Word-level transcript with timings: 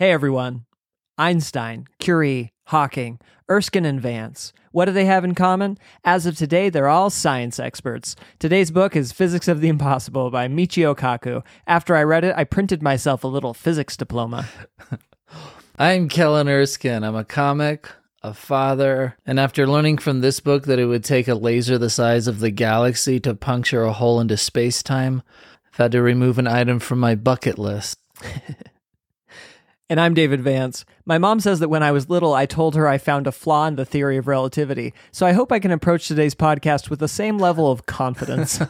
Hey 0.00 0.12
everyone. 0.12 0.64
Einstein, 1.18 1.88
Curie, 1.98 2.52
Hawking, 2.68 3.18
Erskine, 3.50 3.84
and 3.84 4.00
Vance. 4.00 4.52
What 4.70 4.84
do 4.84 4.92
they 4.92 5.06
have 5.06 5.24
in 5.24 5.34
common? 5.34 5.76
As 6.04 6.24
of 6.24 6.36
today, 6.36 6.70
they're 6.70 6.86
all 6.86 7.10
science 7.10 7.58
experts. 7.58 8.14
Today's 8.38 8.70
book 8.70 8.94
is 8.94 9.10
Physics 9.10 9.48
of 9.48 9.60
the 9.60 9.66
Impossible 9.66 10.30
by 10.30 10.46
Michio 10.46 10.96
Kaku. 10.96 11.44
After 11.66 11.96
I 11.96 12.04
read 12.04 12.22
it, 12.22 12.36
I 12.36 12.44
printed 12.44 12.80
myself 12.80 13.24
a 13.24 13.26
little 13.26 13.52
physics 13.52 13.96
diploma. 13.96 14.48
I'm 15.80 16.08
Kellen 16.08 16.48
Erskine. 16.48 17.02
I'm 17.02 17.16
a 17.16 17.24
comic, 17.24 17.90
a 18.22 18.32
father, 18.32 19.16
and 19.26 19.40
after 19.40 19.66
learning 19.66 19.98
from 19.98 20.20
this 20.20 20.38
book 20.38 20.66
that 20.66 20.78
it 20.78 20.86
would 20.86 21.02
take 21.02 21.26
a 21.26 21.34
laser 21.34 21.76
the 21.76 21.90
size 21.90 22.28
of 22.28 22.38
the 22.38 22.52
galaxy 22.52 23.18
to 23.18 23.34
puncture 23.34 23.82
a 23.82 23.92
hole 23.92 24.20
into 24.20 24.36
space 24.36 24.80
time, 24.80 25.24
I've 25.72 25.76
had 25.78 25.90
to 25.90 26.02
remove 26.02 26.38
an 26.38 26.46
item 26.46 26.78
from 26.78 27.00
my 27.00 27.16
bucket 27.16 27.58
list. 27.58 27.98
And 29.90 29.98
I'm 29.98 30.12
David 30.12 30.42
Vance. 30.42 30.84
My 31.06 31.16
mom 31.16 31.40
says 31.40 31.60
that 31.60 31.70
when 31.70 31.82
I 31.82 31.92
was 31.92 32.10
little, 32.10 32.34
I 32.34 32.44
told 32.44 32.74
her 32.74 32.86
I 32.86 32.98
found 32.98 33.26
a 33.26 33.32
flaw 33.32 33.66
in 33.66 33.76
the 33.76 33.86
theory 33.86 34.18
of 34.18 34.28
relativity. 34.28 34.92
So 35.12 35.26
I 35.26 35.32
hope 35.32 35.50
I 35.50 35.60
can 35.60 35.70
approach 35.70 36.06
today's 36.06 36.34
podcast 36.34 36.90
with 36.90 36.98
the 36.98 37.08
same 37.08 37.38
level 37.38 37.70
of 37.70 37.86
confidence. 37.86 38.60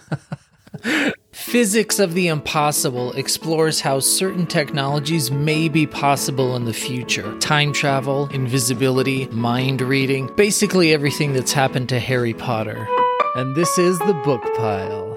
Physics 1.32 1.98
of 1.98 2.14
the 2.14 2.28
Impossible 2.28 3.12
explores 3.14 3.80
how 3.80 3.98
certain 3.98 4.46
technologies 4.46 5.28
may 5.28 5.68
be 5.68 5.88
possible 5.88 6.54
in 6.54 6.66
the 6.66 6.72
future 6.72 7.36
time 7.40 7.72
travel, 7.72 8.28
invisibility, 8.28 9.26
mind 9.28 9.80
reading, 9.80 10.30
basically 10.36 10.92
everything 10.92 11.32
that's 11.32 11.52
happened 11.52 11.88
to 11.88 11.98
Harry 11.98 12.34
Potter. 12.34 12.86
And 13.34 13.56
this 13.56 13.76
is 13.76 13.98
the 14.00 14.14
book 14.24 14.42
pile. 14.54 15.07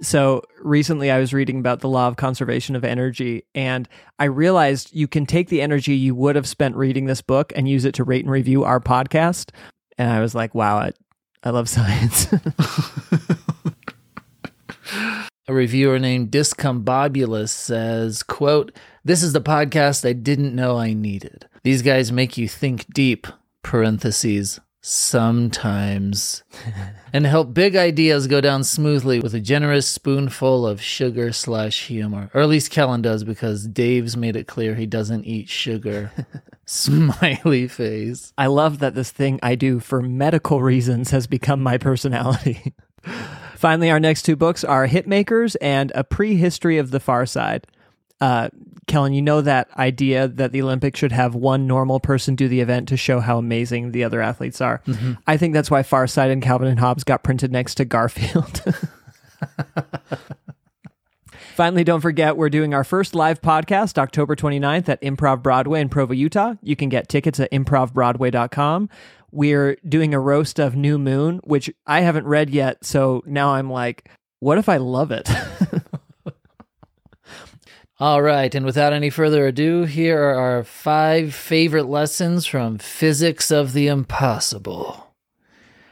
So 0.00 0.42
recently 0.60 1.10
I 1.10 1.18
was 1.18 1.32
reading 1.32 1.58
about 1.58 1.80
the 1.80 1.88
law 1.88 2.06
of 2.08 2.16
conservation 2.16 2.76
of 2.76 2.84
energy 2.84 3.44
and 3.54 3.88
I 4.18 4.24
realized 4.24 4.94
you 4.94 5.08
can 5.08 5.26
take 5.26 5.48
the 5.48 5.60
energy 5.60 5.94
you 5.94 6.14
would 6.14 6.36
have 6.36 6.46
spent 6.46 6.76
reading 6.76 7.06
this 7.06 7.22
book 7.22 7.52
and 7.56 7.68
use 7.68 7.84
it 7.84 7.94
to 7.94 8.04
rate 8.04 8.24
and 8.24 8.30
review 8.30 8.64
our 8.64 8.80
podcast. 8.80 9.50
And 9.96 10.10
I 10.10 10.20
was 10.20 10.34
like, 10.34 10.54
wow, 10.54 10.76
I, 10.78 10.92
I 11.42 11.50
love 11.50 11.68
science. 11.68 12.28
A 15.48 15.54
reviewer 15.54 15.98
named 15.98 16.30
Discombobulous 16.30 17.48
says, 17.48 18.22
quote, 18.22 18.70
This 19.02 19.22
is 19.22 19.32
the 19.32 19.40
podcast 19.40 20.06
I 20.06 20.12
didn't 20.12 20.54
know 20.54 20.76
I 20.76 20.92
needed. 20.92 21.48
These 21.62 21.80
guys 21.80 22.12
make 22.12 22.36
you 22.36 22.46
think 22.46 22.86
deep, 22.92 23.26
parentheses, 23.62 24.60
sometimes, 24.88 26.42
and 27.12 27.26
help 27.26 27.52
big 27.52 27.76
ideas 27.76 28.26
go 28.26 28.40
down 28.40 28.64
smoothly 28.64 29.20
with 29.20 29.34
a 29.34 29.40
generous 29.40 29.86
spoonful 29.86 30.66
of 30.66 30.80
sugar 30.80 31.32
slash 31.32 31.86
humor. 31.86 32.30
Or 32.32 32.40
at 32.40 32.48
least 32.48 32.70
Kellen 32.70 33.02
does 33.02 33.22
because 33.22 33.66
Dave's 33.66 34.16
made 34.16 34.34
it 34.34 34.46
clear 34.46 34.74
he 34.74 34.86
doesn't 34.86 35.24
eat 35.24 35.48
sugar. 35.48 36.10
Smiley 36.64 37.68
face. 37.68 38.32
I 38.38 38.46
love 38.46 38.78
that 38.78 38.94
this 38.94 39.10
thing 39.10 39.38
I 39.42 39.54
do 39.54 39.78
for 39.78 40.00
medical 40.00 40.62
reasons 40.62 41.10
has 41.10 41.26
become 41.26 41.62
my 41.62 41.76
personality. 41.76 42.74
Finally, 43.56 43.90
our 43.90 44.00
next 44.00 44.22
two 44.22 44.36
books 44.36 44.64
are 44.64 44.86
Hitmakers 44.86 45.56
and 45.60 45.92
A 45.94 46.04
Prehistory 46.04 46.78
of 46.78 46.90
the 46.90 47.00
Far 47.00 47.26
Side. 47.26 47.66
Uh, 48.20 48.48
Kellen, 48.88 49.12
you 49.12 49.22
know 49.22 49.40
that 49.40 49.68
idea 49.76 50.26
that 50.26 50.52
the 50.52 50.62
Olympics 50.62 50.98
should 50.98 51.12
have 51.12 51.34
one 51.34 51.66
normal 51.66 52.00
person 52.00 52.34
do 52.34 52.48
the 52.48 52.60
event 52.60 52.88
to 52.88 52.96
show 52.96 53.20
how 53.20 53.38
amazing 53.38 53.92
the 53.92 54.02
other 54.02 54.20
athletes 54.20 54.60
are. 54.60 54.82
Mm-hmm. 54.86 55.12
I 55.26 55.36
think 55.36 55.54
that's 55.54 55.70
why 55.70 55.82
Farside 55.82 56.32
and 56.32 56.42
Calvin 56.42 56.68
and 56.68 56.80
Hobbes 56.80 57.04
got 57.04 57.22
printed 57.22 57.52
next 57.52 57.76
to 57.76 57.84
Garfield. 57.84 58.64
Finally, 61.54 61.84
don't 61.84 62.00
forget 62.00 62.36
we're 62.36 62.48
doing 62.48 62.72
our 62.72 62.84
first 62.84 63.14
live 63.16 63.42
podcast 63.42 63.98
October 63.98 64.36
29th 64.36 64.88
at 64.88 65.02
Improv 65.02 65.42
Broadway 65.42 65.80
in 65.80 65.88
Provo, 65.88 66.14
Utah. 66.14 66.54
You 66.62 66.76
can 66.76 66.88
get 66.88 67.08
tickets 67.08 67.40
at 67.40 67.50
improvbroadway.com. 67.50 68.88
We're 69.32 69.76
doing 69.86 70.14
a 70.14 70.20
roast 70.20 70.60
of 70.60 70.76
New 70.76 70.98
Moon, 70.98 71.40
which 71.42 71.68
I 71.84 72.02
haven't 72.02 72.26
read 72.26 72.50
yet. 72.50 72.84
So 72.84 73.24
now 73.26 73.54
I'm 73.54 73.70
like, 73.70 74.08
what 74.38 74.58
if 74.58 74.68
I 74.68 74.76
love 74.76 75.10
it? 75.10 75.28
All 78.00 78.22
right, 78.22 78.54
and 78.54 78.64
without 78.64 78.92
any 78.92 79.10
further 79.10 79.48
ado, 79.48 79.82
here 79.82 80.22
are 80.22 80.36
our 80.36 80.62
five 80.62 81.34
favorite 81.34 81.86
lessons 81.88 82.46
from 82.46 82.78
Physics 82.78 83.50
of 83.50 83.72
the 83.72 83.88
Impossible. 83.88 85.12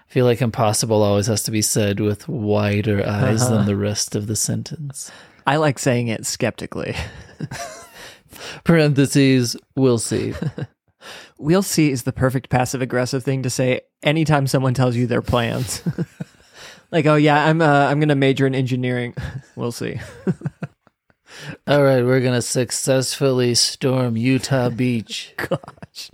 I 0.08 0.12
feel 0.12 0.24
like 0.24 0.40
impossible 0.40 1.02
always 1.02 1.26
has 1.26 1.42
to 1.42 1.50
be 1.50 1.62
said 1.62 1.98
with 1.98 2.28
wider 2.28 3.04
eyes 3.04 3.42
uh-huh. 3.42 3.56
than 3.56 3.66
the 3.66 3.74
rest 3.74 4.14
of 4.14 4.28
the 4.28 4.36
sentence. 4.36 5.10
I 5.48 5.56
like 5.56 5.80
saying 5.80 6.06
it 6.06 6.26
skeptically. 6.26 6.94
Parentheses, 8.64 9.56
we'll 9.74 9.98
see. 9.98 10.32
we'll 11.38 11.60
see 11.60 11.90
is 11.90 12.04
the 12.04 12.12
perfect 12.12 12.50
passive 12.50 12.82
aggressive 12.82 13.24
thing 13.24 13.42
to 13.42 13.50
say 13.50 13.80
anytime 14.04 14.46
someone 14.46 14.74
tells 14.74 14.94
you 14.94 15.08
their 15.08 15.22
plans. 15.22 15.82
like, 16.92 17.06
oh 17.06 17.16
yeah, 17.16 17.46
I'm 17.46 17.60
uh, 17.60 17.88
I'm 17.88 17.98
going 17.98 18.10
to 18.10 18.14
major 18.14 18.46
in 18.46 18.54
engineering. 18.54 19.12
we'll 19.56 19.72
see. 19.72 19.98
All 21.66 21.82
right, 21.82 22.04
we're 22.04 22.20
gonna 22.20 22.42
successfully 22.42 23.54
storm 23.54 24.16
Utah 24.16 24.70
Beach. 24.70 25.34
Gosh. 25.36 26.10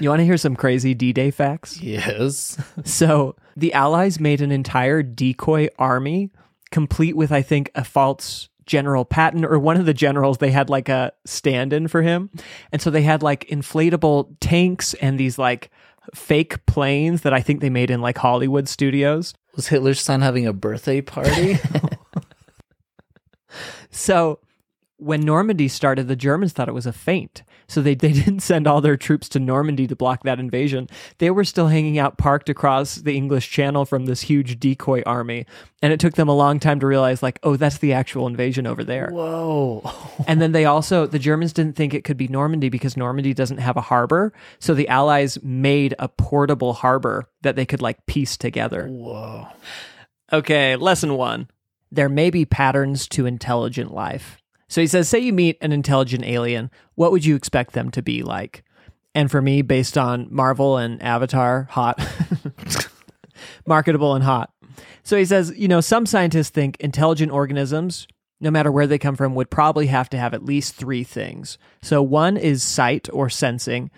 You 0.00 0.08
want 0.08 0.20
to 0.20 0.24
hear 0.24 0.38
some 0.38 0.56
crazy 0.56 0.94
D 0.94 1.12
Day 1.12 1.30
facts? 1.30 1.80
Yes. 1.80 2.56
so, 2.84 3.36
the 3.56 3.72
Allies 3.72 4.18
made 4.18 4.40
an 4.40 4.50
entire 4.50 5.02
decoy 5.02 5.68
army, 5.78 6.30
complete 6.70 7.16
with, 7.16 7.32
I 7.32 7.42
think, 7.42 7.70
a 7.74 7.84
false 7.84 8.48
General 8.68 9.04
Patton 9.04 9.44
or 9.44 9.58
one 9.58 9.78
of 9.78 9.86
the 9.86 9.94
generals. 9.94 10.38
They 10.38 10.50
had 10.50 10.70
like 10.70 10.88
a 10.88 11.12
stand 11.24 11.72
in 11.72 11.88
for 11.88 12.02
him. 12.02 12.30
And 12.70 12.80
so 12.80 12.90
they 12.90 13.02
had 13.02 13.22
like 13.22 13.48
inflatable 13.48 14.36
tanks 14.40 14.94
and 14.94 15.18
these 15.18 15.38
like 15.38 15.70
fake 16.14 16.64
planes 16.66 17.22
that 17.22 17.34
I 17.34 17.40
think 17.40 17.60
they 17.60 17.70
made 17.70 17.90
in 17.90 18.00
like 18.00 18.18
Hollywood 18.18 18.68
studios. 18.68 19.34
Was 19.56 19.68
Hitler's 19.68 20.00
son 20.00 20.20
having 20.20 20.46
a 20.46 20.52
birthday 20.52 21.00
party? 21.00 21.58
So 23.90 24.40
when 24.98 25.20
Normandy 25.20 25.68
started, 25.68 26.08
the 26.08 26.16
Germans 26.16 26.52
thought 26.52 26.68
it 26.68 26.74
was 26.74 26.86
a 26.86 26.92
feint. 26.92 27.44
So 27.68 27.80
they, 27.80 27.94
they 27.94 28.12
didn't 28.12 28.40
send 28.40 28.66
all 28.66 28.80
their 28.80 28.96
troops 28.96 29.28
to 29.30 29.38
Normandy 29.38 29.86
to 29.86 29.96
block 29.96 30.24
that 30.24 30.40
invasion. 30.40 30.88
They 31.18 31.30
were 31.30 31.44
still 31.44 31.68
hanging 31.68 31.98
out 31.98 32.18
parked 32.18 32.48
across 32.48 32.96
the 32.96 33.16
English 33.16 33.48
Channel 33.50 33.84
from 33.84 34.06
this 34.06 34.22
huge 34.22 34.58
decoy 34.58 35.02
army. 35.06 35.46
And 35.80 35.92
it 35.92 36.00
took 36.00 36.14
them 36.14 36.28
a 36.28 36.34
long 36.34 36.58
time 36.58 36.80
to 36.80 36.86
realize, 36.86 37.22
like, 37.22 37.38
oh, 37.44 37.54
that's 37.54 37.78
the 37.78 37.92
actual 37.92 38.26
invasion 38.26 38.66
over 38.66 38.82
there. 38.82 39.10
Whoa. 39.12 39.88
and 40.26 40.42
then 40.42 40.50
they 40.50 40.64
also, 40.64 41.06
the 41.06 41.20
Germans 41.20 41.52
didn't 41.52 41.76
think 41.76 41.94
it 41.94 42.02
could 42.02 42.16
be 42.16 42.26
Normandy 42.26 42.68
because 42.68 42.96
Normandy 42.96 43.32
doesn't 43.32 43.58
have 43.58 43.76
a 43.76 43.82
harbor. 43.82 44.32
So 44.58 44.74
the 44.74 44.88
Allies 44.88 45.38
made 45.42 45.94
a 46.00 46.08
portable 46.08 46.72
harbor 46.72 47.30
that 47.42 47.54
they 47.54 47.66
could, 47.66 47.80
like, 47.80 48.04
piece 48.06 48.36
together. 48.36 48.88
Whoa. 48.88 49.46
Okay, 50.32 50.74
lesson 50.76 51.14
one 51.14 51.48
there 51.90 52.08
may 52.08 52.30
be 52.30 52.44
patterns 52.44 53.08
to 53.08 53.26
intelligent 53.26 53.92
life. 53.92 54.38
So 54.68 54.80
he 54.80 54.86
says, 54.86 55.08
say 55.08 55.18
you 55.18 55.32
meet 55.32 55.56
an 55.60 55.72
intelligent 55.72 56.24
alien, 56.24 56.70
what 56.94 57.10
would 57.10 57.24
you 57.24 57.34
expect 57.34 57.72
them 57.72 57.90
to 57.92 58.02
be 58.02 58.22
like? 58.22 58.62
And 59.14 59.30
for 59.30 59.40
me, 59.40 59.62
based 59.62 59.96
on 59.96 60.28
Marvel 60.30 60.76
and 60.76 61.02
Avatar, 61.02 61.68
hot. 61.70 61.98
Marketable 63.66 64.14
and 64.14 64.24
hot. 64.24 64.52
So 65.02 65.16
he 65.16 65.24
says, 65.24 65.52
you 65.56 65.68
know, 65.68 65.80
some 65.80 66.06
scientists 66.06 66.50
think 66.50 66.76
intelligent 66.80 67.32
organisms, 67.32 68.06
no 68.40 68.50
matter 68.50 68.70
where 68.70 68.86
they 68.86 68.98
come 68.98 69.16
from, 69.16 69.34
would 69.34 69.50
probably 69.50 69.86
have 69.86 70.10
to 70.10 70.18
have 70.18 70.34
at 70.34 70.44
least 70.44 70.74
three 70.74 71.02
things. 71.02 71.56
So 71.82 72.02
one 72.02 72.36
is 72.36 72.62
sight 72.62 73.08
or 73.12 73.30
sensing, 73.30 73.90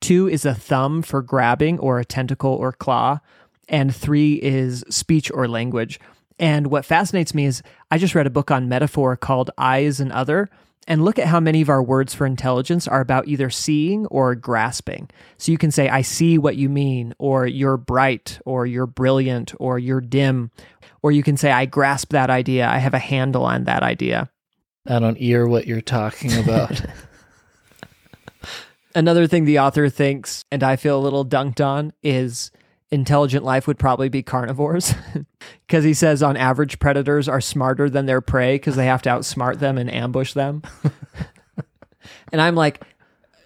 two 0.00 0.28
is 0.28 0.44
a 0.44 0.54
thumb 0.54 1.02
for 1.02 1.22
grabbing 1.22 1.78
or 1.78 2.00
a 2.00 2.04
tentacle 2.04 2.52
or 2.52 2.72
claw, 2.72 3.20
and 3.68 3.94
three 3.94 4.34
is 4.34 4.84
speech 4.88 5.30
or 5.32 5.48
language. 5.48 6.00
And 6.38 6.68
what 6.68 6.84
fascinates 6.84 7.34
me 7.34 7.46
is 7.46 7.62
I 7.90 7.98
just 7.98 8.14
read 8.14 8.26
a 8.26 8.30
book 8.30 8.50
on 8.50 8.68
metaphor 8.68 9.16
called 9.16 9.50
I 9.56 9.78
Is 9.78 10.00
an 10.00 10.12
Other. 10.12 10.48
And 10.88 11.04
look 11.04 11.18
at 11.18 11.26
how 11.26 11.40
many 11.40 11.62
of 11.62 11.68
our 11.68 11.82
words 11.82 12.14
for 12.14 12.26
intelligence 12.26 12.86
are 12.86 13.00
about 13.00 13.26
either 13.26 13.50
seeing 13.50 14.06
or 14.06 14.36
grasping. 14.36 15.10
So 15.36 15.50
you 15.50 15.58
can 15.58 15.72
say, 15.72 15.88
I 15.88 16.02
see 16.02 16.38
what 16.38 16.56
you 16.56 16.68
mean, 16.68 17.12
or 17.18 17.44
you're 17.44 17.76
bright, 17.76 18.38
or 18.44 18.66
you're 18.66 18.86
brilliant, 18.86 19.52
or 19.58 19.80
you're 19.80 20.00
dim. 20.00 20.52
Or 21.02 21.10
you 21.10 21.24
can 21.24 21.36
say, 21.36 21.50
I 21.50 21.66
grasp 21.66 22.10
that 22.10 22.30
idea. 22.30 22.68
I 22.68 22.78
have 22.78 22.94
a 22.94 23.00
handle 23.00 23.44
on 23.44 23.64
that 23.64 23.82
idea. 23.82 24.30
I 24.86 25.00
don't 25.00 25.18
hear 25.18 25.48
what 25.48 25.66
you're 25.66 25.80
talking 25.80 26.38
about. 26.38 26.80
Another 28.94 29.26
thing 29.26 29.44
the 29.44 29.58
author 29.58 29.88
thinks, 29.88 30.44
and 30.52 30.62
I 30.62 30.76
feel 30.76 30.98
a 30.98 31.02
little 31.02 31.26
dunked 31.26 31.64
on, 31.64 31.92
is 32.02 32.50
intelligent 32.90 33.44
life 33.44 33.66
would 33.66 33.78
probably 33.78 34.08
be 34.08 34.22
carnivores 34.22 34.94
because 35.66 35.84
he 35.84 35.92
says 35.94 36.22
on 36.22 36.36
average 36.36 36.78
predators 36.78 37.28
are 37.28 37.40
smarter 37.40 37.90
than 37.90 38.06
their 38.06 38.20
prey 38.20 38.54
because 38.54 38.76
they 38.76 38.86
have 38.86 39.02
to 39.02 39.10
outsmart 39.10 39.58
them 39.58 39.76
and 39.76 39.92
ambush 39.92 40.32
them 40.34 40.62
and 42.32 42.40
i'm 42.40 42.54
like 42.54 42.80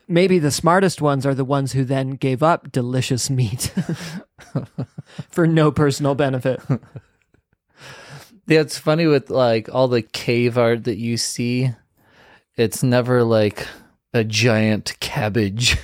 maybe 0.08 0.38
the 0.38 0.50
smartest 0.50 1.00
ones 1.00 1.25
are 1.25 1.34
the 1.34 1.44
ones 1.44 1.72
who 1.72 1.84
then 1.84 2.10
gave 2.10 2.42
up 2.42 2.70
delicious 2.70 3.31
meat 3.31 3.72
for 5.31 5.46
no 5.46 5.70
personal 5.72 6.14
benefit 6.14 6.60
yeah 8.46 8.60
it's 8.60 8.76
funny 8.78 9.06
with 9.06 9.31
like 9.31 9.72
all 9.75 9.88
the 9.88 10.02
cave 10.02 10.58
art 10.58 10.84
that 10.84 10.98
you 10.98 11.16
see 11.16 11.70
It's 12.56 12.82
never 12.82 13.25
like 13.25 13.66
a 14.12 14.22
giant 14.25 14.98
cabbage. 15.00 15.78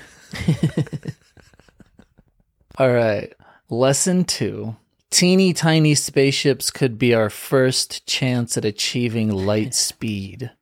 All 2.76 2.92
right. 2.92 3.32
Lesson 3.68 4.24
two. 4.24 4.76
Teeny 5.10 5.52
tiny 5.52 5.96
spaceships 5.96 6.70
could 6.70 7.00
be 7.00 7.12
our 7.12 7.28
first 7.28 8.06
chance 8.06 8.56
at 8.56 8.64
achieving 8.64 9.28
light 9.28 9.74
speed. 9.88 10.52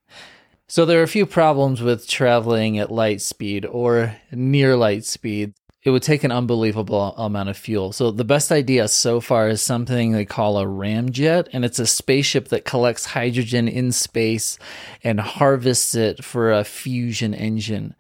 So, 0.68 0.86
there 0.86 1.00
are 1.00 1.04
a 1.04 1.08
few 1.08 1.26
problems 1.26 1.82
with 1.82 2.08
traveling 2.08 2.78
at 2.78 2.90
light 2.90 3.20
speed 3.20 3.66
or 3.66 4.16
near 4.32 4.74
light 4.74 5.04
speed. 5.04 5.52
It 5.82 5.90
would 5.90 6.02
take 6.02 6.24
an 6.24 6.32
unbelievable 6.32 7.14
amount 7.18 7.50
of 7.50 7.58
fuel. 7.58 7.92
So, 7.92 8.10
the 8.10 8.24
best 8.24 8.50
idea 8.50 8.88
so 8.88 9.20
far 9.20 9.50
is 9.50 9.60
something 9.60 10.12
they 10.12 10.24
call 10.24 10.58
a 10.58 10.64
ramjet, 10.64 11.48
and 11.52 11.62
it's 11.62 11.78
a 11.78 11.86
spaceship 11.86 12.48
that 12.48 12.64
collects 12.64 13.04
hydrogen 13.04 13.68
in 13.68 13.92
space 13.92 14.58
and 15.02 15.20
harvests 15.20 15.94
it 15.94 16.24
for 16.24 16.50
a 16.50 16.64
fusion 16.64 17.34
engine. 17.34 17.96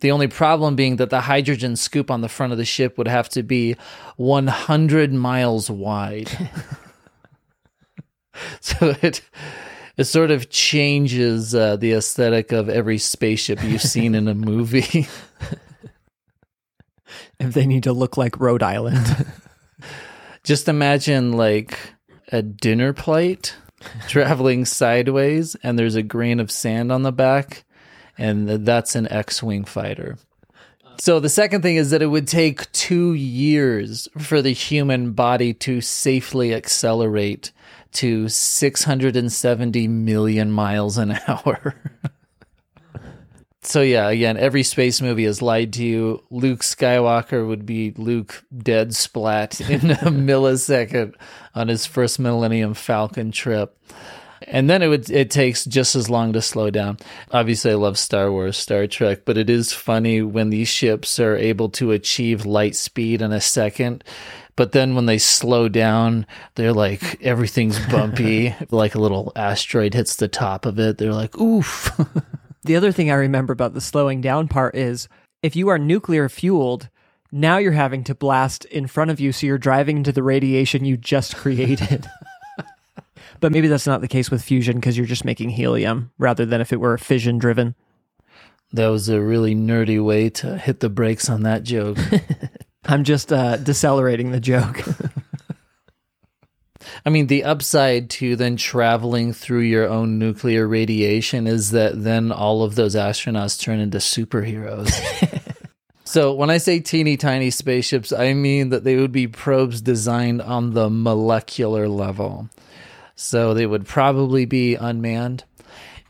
The 0.00 0.12
only 0.12 0.28
problem 0.28 0.76
being 0.76 0.96
that 0.96 1.10
the 1.10 1.22
hydrogen 1.22 1.76
scoop 1.76 2.10
on 2.10 2.20
the 2.20 2.28
front 2.28 2.52
of 2.52 2.58
the 2.58 2.64
ship 2.64 2.98
would 2.98 3.08
have 3.08 3.28
to 3.30 3.42
be 3.42 3.76
100 4.16 5.12
miles 5.12 5.70
wide. 5.70 6.28
so 8.60 8.94
it 9.02 9.20
it 9.96 10.04
sort 10.04 10.30
of 10.30 10.48
changes 10.48 11.54
uh, 11.54 11.76
the 11.76 11.92
aesthetic 11.92 12.52
of 12.52 12.68
every 12.68 12.98
spaceship 12.98 13.62
you've 13.64 13.82
seen 13.82 14.14
in 14.14 14.28
a 14.28 14.34
movie. 14.34 15.08
if 17.40 17.54
they 17.54 17.66
need 17.66 17.82
to 17.82 17.92
look 17.92 18.16
like 18.16 18.38
Rhode 18.38 18.62
Island. 18.62 19.26
Just 20.44 20.68
imagine 20.68 21.32
like 21.32 21.76
a 22.30 22.42
dinner 22.42 22.92
plate 22.92 23.56
traveling 24.06 24.64
sideways 24.64 25.56
and 25.62 25.78
there's 25.78 25.94
a 25.94 26.02
grain 26.02 26.40
of 26.40 26.50
sand 26.50 26.92
on 26.92 27.02
the 27.02 27.12
back 27.12 27.64
and 28.18 28.48
that's 28.66 28.94
an 28.94 29.10
X-wing 29.10 29.64
fighter. 29.64 30.18
So 31.00 31.20
the 31.20 31.28
second 31.28 31.62
thing 31.62 31.76
is 31.76 31.90
that 31.90 32.02
it 32.02 32.06
would 32.06 32.26
take 32.26 32.70
2 32.72 33.14
years 33.14 34.08
for 34.18 34.42
the 34.42 34.50
human 34.50 35.12
body 35.12 35.54
to 35.54 35.80
safely 35.80 36.52
accelerate 36.52 37.52
to 37.92 38.28
670 38.28 39.88
million 39.88 40.50
miles 40.50 40.98
an 40.98 41.18
hour. 41.28 41.74
so 43.62 43.80
yeah, 43.80 44.08
again, 44.08 44.36
every 44.36 44.62
space 44.62 45.00
movie 45.00 45.24
has 45.24 45.40
lied 45.40 45.72
to 45.74 45.84
you. 45.84 46.24
Luke 46.30 46.60
Skywalker 46.60 47.46
would 47.46 47.64
be 47.64 47.92
Luke 47.96 48.44
dead 48.56 48.94
splat 48.94 49.60
in 49.70 49.92
a 49.92 50.10
millisecond 50.10 51.14
on 51.54 51.68
his 51.68 51.86
first 51.86 52.18
Millennium 52.18 52.74
Falcon 52.74 53.30
trip 53.30 53.78
and 54.42 54.68
then 54.68 54.82
it 54.82 54.88
would 54.88 55.10
it 55.10 55.30
takes 55.30 55.64
just 55.64 55.96
as 55.96 56.08
long 56.08 56.32
to 56.32 56.42
slow 56.42 56.70
down. 56.70 56.98
Obviously, 57.30 57.72
I 57.72 57.74
love 57.74 57.98
Star 57.98 58.30
Wars, 58.30 58.56
Star 58.56 58.86
Trek, 58.86 59.22
but 59.24 59.38
it 59.38 59.50
is 59.50 59.72
funny 59.72 60.22
when 60.22 60.50
these 60.50 60.68
ships 60.68 61.18
are 61.18 61.36
able 61.36 61.68
to 61.70 61.92
achieve 61.92 62.46
light 62.46 62.76
speed 62.76 63.22
in 63.22 63.32
a 63.32 63.40
second. 63.40 64.04
But 64.56 64.72
then 64.72 64.96
when 64.96 65.06
they 65.06 65.18
slow 65.18 65.68
down, 65.68 66.26
they're 66.56 66.72
like 66.72 67.22
everything's 67.22 67.78
bumpy, 67.86 68.56
like 68.70 68.94
a 68.94 69.00
little 69.00 69.32
asteroid 69.36 69.94
hits 69.94 70.16
the 70.16 70.26
top 70.26 70.66
of 70.66 70.80
it. 70.80 70.98
They're 70.98 71.12
like, 71.12 71.38
oof. 71.38 71.90
the 72.64 72.74
other 72.74 72.90
thing 72.90 73.10
I 73.10 73.14
remember 73.14 73.52
about 73.52 73.74
the 73.74 73.80
slowing 73.80 74.20
down 74.20 74.48
part 74.48 74.74
is 74.74 75.08
if 75.42 75.54
you 75.54 75.68
are 75.68 75.78
nuclear 75.78 76.28
fueled, 76.28 76.88
now 77.30 77.58
you're 77.58 77.72
having 77.72 78.02
to 78.04 78.14
blast 78.14 78.64
in 78.64 78.86
front 78.86 79.10
of 79.10 79.20
you, 79.20 79.30
so 79.30 79.46
you're 79.46 79.58
driving 79.58 79.98
into 79.98 80.10
the 80.10 80.22
radiation 80.22 80.84
you 80.84 80.96
just 80.96 81.36
created. 81.36 82.10
But 83.40 83.52
maybe 83.52 83.68
that's 83.68 83.86
not 83.86 84.00
the 84.00 84.08
case 84.08 84.30
with 84.30 84.42
fusion 84.42 84.76
because 84.76 84.96
you're 84.96 85.06
just 85.06 85.24
making 85.24 85.50
helium 85.50 86.10
rather 86.18 86.44
than 86.44 86.60
if 86.60 86.72
it 86.72 86.80
were 86.80 86.98
fission 86.98 87.38
driven. 87.38 87.74
That 88.72 88.88
was 88.88 89.08
a 89.08 89.20
really 89.20 89.54
nerdy 89.54 90.04
way 90.04 90.28
to 90.30 90.58
hit 90.58 90.80
the 90.80 90.90
brakes 90.90 91.30
on 91.30 91.42
that 91.44 91.62
joke. 91.62 91.98
I'm 92.84 93.04
just 93.04 93.32
uh, 93.32 93.56
decelerating 93.56 94.30
the 94.30 94.40
joke. 94.40 94.82
I 97.04 97.10
mean, 97.10 97.26
the 97.26 97.44
upside 97.44 98.10
to 98.10 98.36
then 98.36 98.56
traveling 98.56 99.32
through 99.32 99.60
your 99.60 99.88
own 99.88 100.18
nuclear 100.18 100.66
radiation 100.66 101.46
is 101.46 101.70
that 101.70 102.02
then 102.02 102.32
all 102.32 102.62
of 102.62 102.74
those 102.74 102.94
astronauts 102.94 103.60
turn 103.60 103.78
into 103.78 103.98
superheroes. 103.98 104.90
so, 106.04 106.34
when 106.34 106.50
I 106.50 106.58
say 106.58 106.80
teeny 106.80 107.16
tiny 107.16 107.50
spaceships, 107.50 108.12
I 108.12 108.32
mean 108.34 108.70
that 108.70 108.84
they 108.84 108.96
would 108.96 109.12
be 109.12 109.26
probes 109.26 109.80
designed 109.80 110.42
on 110.42 110.74
the 110.74 110.90
molecular 110.90 111.88
level. 111.88 112.48
So 113.20 113.52
they 113.52 113.66
would 113.66 113.84
probably 113.84 114.44
be 114.44 114.76
unmanned 114.76 115.42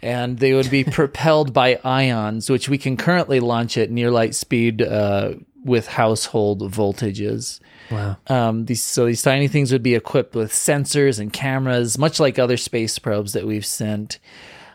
and 0.03 0.39
they 0.39 0.53
would 0.53 0.71
be 0.71 0.85
propelled 0.99 1.55
by 1.55 1.81
ions, 1.83 2.51
which 2.51 2.69
we 2.69 2.77
can 2.77 2.99
currently 2.99 3.41
launch 3.41 3.79
at 3.79 3.91
near 3.91 4.11
light 4.11 4.35
speed 4.35 4.83
uh, 4.83 5.33
with 5.65 5.89
household 5.89 6.61
voltages. 6.71 7.61
Wow. 7.91 8.19
Um, 8.27 8.67
these, 8.67 8.83
so 8.83 9.07
these 9.07 9.23
tiny 9.23 9.49
things 9.49 9.73
would 9.73 9.83
be 9.83 9.95
equipped 9.95 10.35
with 10.35 10.53
sensors 10.53 11.19
and 11.19 11.33
cameras, 11.33 11.97
much 11.97 12.21
like 12.21 12.39
other 12.39 12.59
space 12.59 12.99
probes 12.99 13.33
that 13.33 13.47
we've 13.47 13.65
sent. 13.65 14.19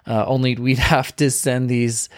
Uh, 0.08 0.26
only 0.26 0.56
we'd 0.56 0.78
have 0.80 1.16
to 1.18 1.30
send 1.30 1.70
these 1.70 2.10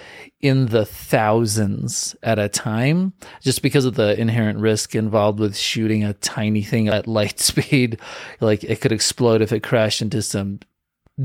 in 0.42 0.68
the 0.68 0.86
thousands 0.86 2.16
at 2.22 2.38
a 2.38 2.50
time 2.50 3.14
just 3.42 3.62
because 3.62 3.86
of 3.86 3.96
the 3.96 4.20
inherent 4.20 4.60
risk 4.60 4.94
involved 4.94 5.40
with 5.40 5.56
shooting 5.56 6.04
a 6.04 6.14
tiny 6.14 6.62
thing 6.62 6.88
at 6.88 7.08
light 7.08 7.40
speed. 7.42 8.00
Like 8.40 8.64
it 8.64 8.82
could 8.82 8.92
explode 8.92 9.42
if 9.42 9.52
it 9.52 9.64
crashed 9.64 10.02
into 10.02 10.22
some 10.22 10.60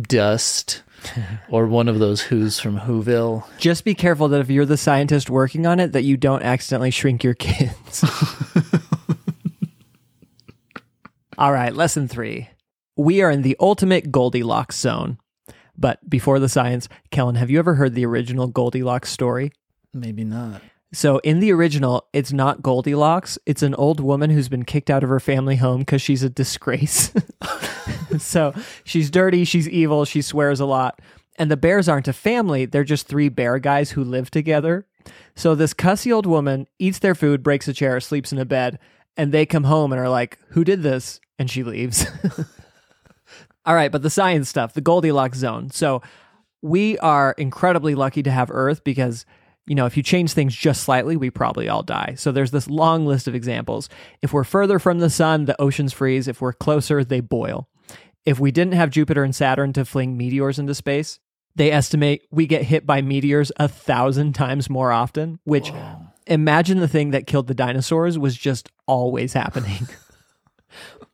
dust 0.02 0.82
or 1.50 1.66
one 1.66 1.88
of 1.88 1.98
those 1.98 2.22
Who's 2.22 2.60
from 2.60 2.78
Whoville. 2.78 3.44
Just 3.58 3.84
be 3.84 3.94
careful 3.94 4.28
that 4.28 4.40
if 4.40 4.50
you're 4.50 4.66
the 4.66 4.76
scientist 4.76 5.28
working 5.30 5.66
on 5.66 5.80
it, 5.80 5.92
that 5.92 6.04
you 6.04 6.16
don't 6.16 6.42
accidentally 6.42 6.90
shrink 6.90 7.24
your 7.24 7.34
kids. 7.34 8.04
All 11.38 11.52
right, 11.52 11.74
lesson 11.74 12.06
three. 12.06 12.50
We 12.96 13.22
are 13.22 13.30
in 13.30 13.42
the 13.42 13.56
ultimate 13.58 14.12
Goldilocks 14.12 14.78
zone. 14.78 15.18
But 15.80 16.08
before 16.08 16.38
the 16.38 16.48
science, 16.48 16.88
Kellen, 17.10 17.36
have 17.36 17.50
you 17.50 17.58
ever 17.58 17.74
heard 17.74 17.94
the 17.94 18.04
original 18.04 18.46
Goldilocks 18.46 19.10
story? 19.10 19.50
Maybe 19.94 20.24
not. 20.24 20.62
So 20.92 21.18
in 21.18 21.40
the 21.40 21.52
original, 21.52 22.08
it's 22.12 22.32
not 22.32 22.62
Goldilocks. 22.62 23.38
It's 23.46 23.62
an 23.62 23.74
old 23.76 24.00
woman 24.00 24.30
who's 24.30 24.48
been 24.48 24.64
kicked 24.64 24.90
out 24.90 25.02
of 25.02 25.08
her 25.08 25.20
family 25.20 25.56
home 25.56 25.80
because 25.80 26.02
she's 26.02 26.22
a 26.22 26.28
disgrace. 26.28 27.12
so 28.18 28.52
she's 28.84 29.10
dirty, 29.10 29.44
she's 29.44 29.68
evil, 29.68 30.04
she 30.04 30.20
swears 30.20 30.60
a 30.60 30.66
lot. 30.66 31.00
And 31.38 31.50
the 31.50 31.56
bears 31.56 31.88
aren't 31.88 32.08
a 32.08 32.12
family, 32.12 32.66
they're 32.66 32.84
just 32.84 33.06
three 33.06 33.28
bear 33.28 33.58
guys 33.58 33.92
who 33.92 34.04
live 34.04 34.30
together. 34.30 34.86
So 35.34 35.54
this 35.54 35.72
cussy 35.72 36.12
old 36.12 36.26
woman 36.26 36.66
eats 36.78 36.98
their 36.98 37.14
food, 37.14 37.42
breaks 37.42 37.68
a 37.68 37.72
chair, 37.72 38.00
sleeps 38.00 38.32
in 38.32 38.38
a 38.38 38.44
bed, 38.44 38.78
and 39.16 39.32
they 39.32 39.46
come 39.46 39.64
home 39.64 39.92
and 39.92 40.00
are 40.00 40.08
like, 40.08 40.38
Who 40.50 40.64
did 40.64 40.82
this? 40.82 41.20
And 41.38 41.50
she 41.50 41.62
leaves. 41.62 42.04
All 43.66 43.74
right, 43.74 43.92
but 43.92 44.02
the 44.02 44.10
science 44.10 44.48
stuff, 44.48 44.72
the 44.72 44.80
Goldilocks 44.80 45.38
zone. 45.38 45.70
So 45.70 46.02
we 46.62 46.98
are 46.98 47.34
incredibly 47.38 47.94
lucky 47.94 48.22
to 48.22 48.30
have 48.30 48.50
Earth 48.50 48.82
because, 48.84 49.26
you 49.66 49.74
know, 49.74 49.86
if 49.86 49.96
you 49.96 50.02
change 50.02 50.32
things 50.32 50.54
just 50.54 50.82
slightly, 50.82 51.16
we 51.16 51.30
probably 51.30 51.68
all 51.68 51.82
die. 51.82 52.14
So 52.16 52.32
there's 52.32 52.50
this 52.50 52.68
long 52.68 53.06
list 53.06 53.28
of 53.28 53.34
examples. 53.34 53.88
If 54.22 54.32
we're 54.32 54.44
further 54.44 54.78
from 54.78 55.00
the 55.00 55.10
sun, 55.10 55.44
the 55.44 55.60
oceans 55.60 55.92
freeze. 55.92 56.28
If 56.28 56.40
we're 56.40 56.52
closer, 56.52 57.04
they 57.04 57.20
boil. 57.20 57.68
If 58.24 58.38
we 58.38 58.50
didn't 58.50 58.74
have 58.74 58.90
Jupiter 58.90 59.24
and 59.24 59.34
Saturn 59.34 59.72
to 59.74 59.84
fling 59.84 60.16
meteors 60.16 60.58
into 60.58 60.74
space, 60.74 61.18
they 61.56 61.72
estimate 61.72 62.26
we 62.30 62.46
get 62.46 62.62
hit 62.62 62.86
by 62.86 63.02
meteors 63.02 63.50
a 63.56 63.68
thousand 63.68 64.34
times 64.34 64.70
more 64.70 64.92
often, 64.92 65.40
which 65.44 65.70
Whoa. 65.70 66.06
imagine 66.26 66.78
the 66.78 66.88
thing 66.88 67.10
that 67.10 67.26
killed 67.26 67.48
the 67.48 67.54
dinosaurs 67.54 68.18
was 68.18 68.36
just 68.36 68.70
always 68.86 69.32
happening. 69.32 69.88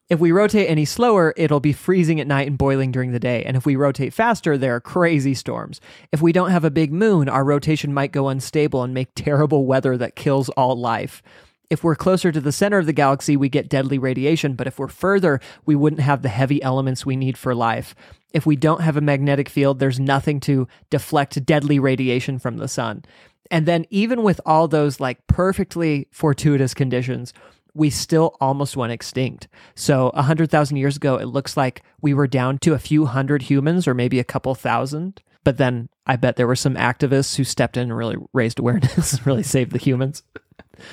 If 0.08 0.20
we 0.20 0.30
rotate 0.30 0.70
any 0.70 0.84
slower, 0.84 1.34
it'll 1.36 1.58
be 1.58 1.72
freezing 1.72 2.20
at 2.20 2.28
night 2.28 2.46
and 2.46 2.56
boiling 2.56 2.92
during 2.92 3.10
the 3.10 3.18
day. 3.18 3.42
And 3.44 3.56
if 3.56 3.66
we 3.66 3.74
rotate 3.74 4.14
faster, 4.14 4.56
there 4.56 4.76
are 4.76 4.80
crazy 4.80 5.34
storms. 5.34 5.80
If 6.12 6.22
we 6.22 6.32
don't 6.32 6.52
have 6.52 6.64
a 6.64 6.70
big 6.70 6.92
moon, 6.92 7.28
our 7.28 7.44
rotation 7.44 7.92
might 7.92 8.12
go 8.12 8.28
unstable 8.28 8.84
and 8.84 8.94
make 8.94 9.08
terrible 9.16 9.66
weather 9.66 9.96
that 9.96 10.14
kills 10.14 10.48
all 10.50 10.76
life. 10.76 11.22
If 11.70 11.82
we're 11.82 11.96
closer 11.96 12.30
to 12.30 12.40
the 12.40 12.52
center 12.52 12.78
of 12.78 12.86
the 12.86 12.92
galaxy, 12.92 13.36
we 13.36 13.48
get 13.48 13.68
deadly 13.68 13.98
radiation, 13.98 14.54
but 14.54 14.68
if 14.68 14.78
we're 14.78 14.86
further, 14.86 15.40
we 15.64 15.74
wouldn't 15.74 16.02
have 16.02 16.22
the 16.22 16.28
heavy 16.28 16.62
elements 16.62 17.04
we 17.04 17.16
need 17.16 17.36
for 17.36 17.56
life. 17.56 17.96
If 18.32 18.46
we 18.46 18.54
don't 18.54 18.82
have 18.82 18.96
a 18.96 19.00
magnetic 19.00 19.48
field, 19.48 19.80
there's 19.80 19.98
nothing 19.98 20.38
to 20.40 20.68
deflect 20.88 21.44
deadly 21.44 21.80
radiation 21.80 22.38
from 22.38 22.58
the 22.58 22.68
sun. 22.68 23.04
And 23.50 23.66
then, 23.66 23.86
even 23.90 24.22
with 24.22 24.40
all 24.46 24.68
those 24.68 25.00
like 25.00 25.26
perfectly 25.26 26.06
fortuitous 26.12 26.74
conditions, 26.74 27.32
we 27.76 27.90
still 27.90 28.36
almost 28.40 28.76
went 28.76 28.92
extinct. 28.92 29.48
So 29.74 30.10
100,000 30.14 30.76
years 30.76 30.96
ago, 30.96 31.16
it 31.16 31.26
looks 31.26 31.56
like 31.56 31.82
we 32.00 32.14
were 32.14 32.26
down 32.26 32.58
to 32.58 32.74
a 32.74 32.78
few 32.78 33.04
hundred 33.04 33.42
humans 33.42 33.86
or 33.86 33.94
maybe 33.94 34.18
a 34.18 34.24
couple 34.24 34.54
thousand. 34.54 35.22
But 35.44 35.58
then 35.58 35.88
I 36.06 36.16
bet 36.16 36.36
there 36.36 36.46
were 36.46 36.56
some 36.56 36.74
activists 36.74 37.36
who 37.36 37.44
stepped 37.44 37.76
in 37.76 37.84
and 37.84 37.96
really 37.96 38.16
raised 38.32 38.58
awareness, 38.58 39.24
really 39.26 39.42
saved 39.42 39.72
the 39.72 39.78
humans. 39.78 40.22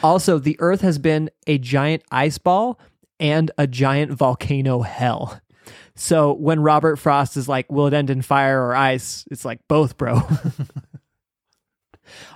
Also, 0.04 0.38
the 0.38 0.58
Earth 0.60 0.82
has 0.82 1.00
been 1.00 1.30
a 1.48 1.58
giant 1.58 2.04
ice 2.12 2.38
ball 2.38 2.80
and 3.20 3.50
a 3.58 3.66
giant 3.66 4.12
volcano 4.12 4.82
hell. 4.82 5.42
So 5.96 6.34
when 6.34 6.60
Robert 6.60 6.98
Frost 6.98 7.38
is 7.38 7.48
like, 7.48 7.72
will 7.72 7.88
it 7.88 7.94
end 7.94 8.10
in 8.10 8.22
fire 8.22 8.62
or 8.62 8.76
ice? 8.76 9.26
It's 9.32 9.46
like 9.46 9.60
both, 9.68 9.98
bro. 9.98 10.22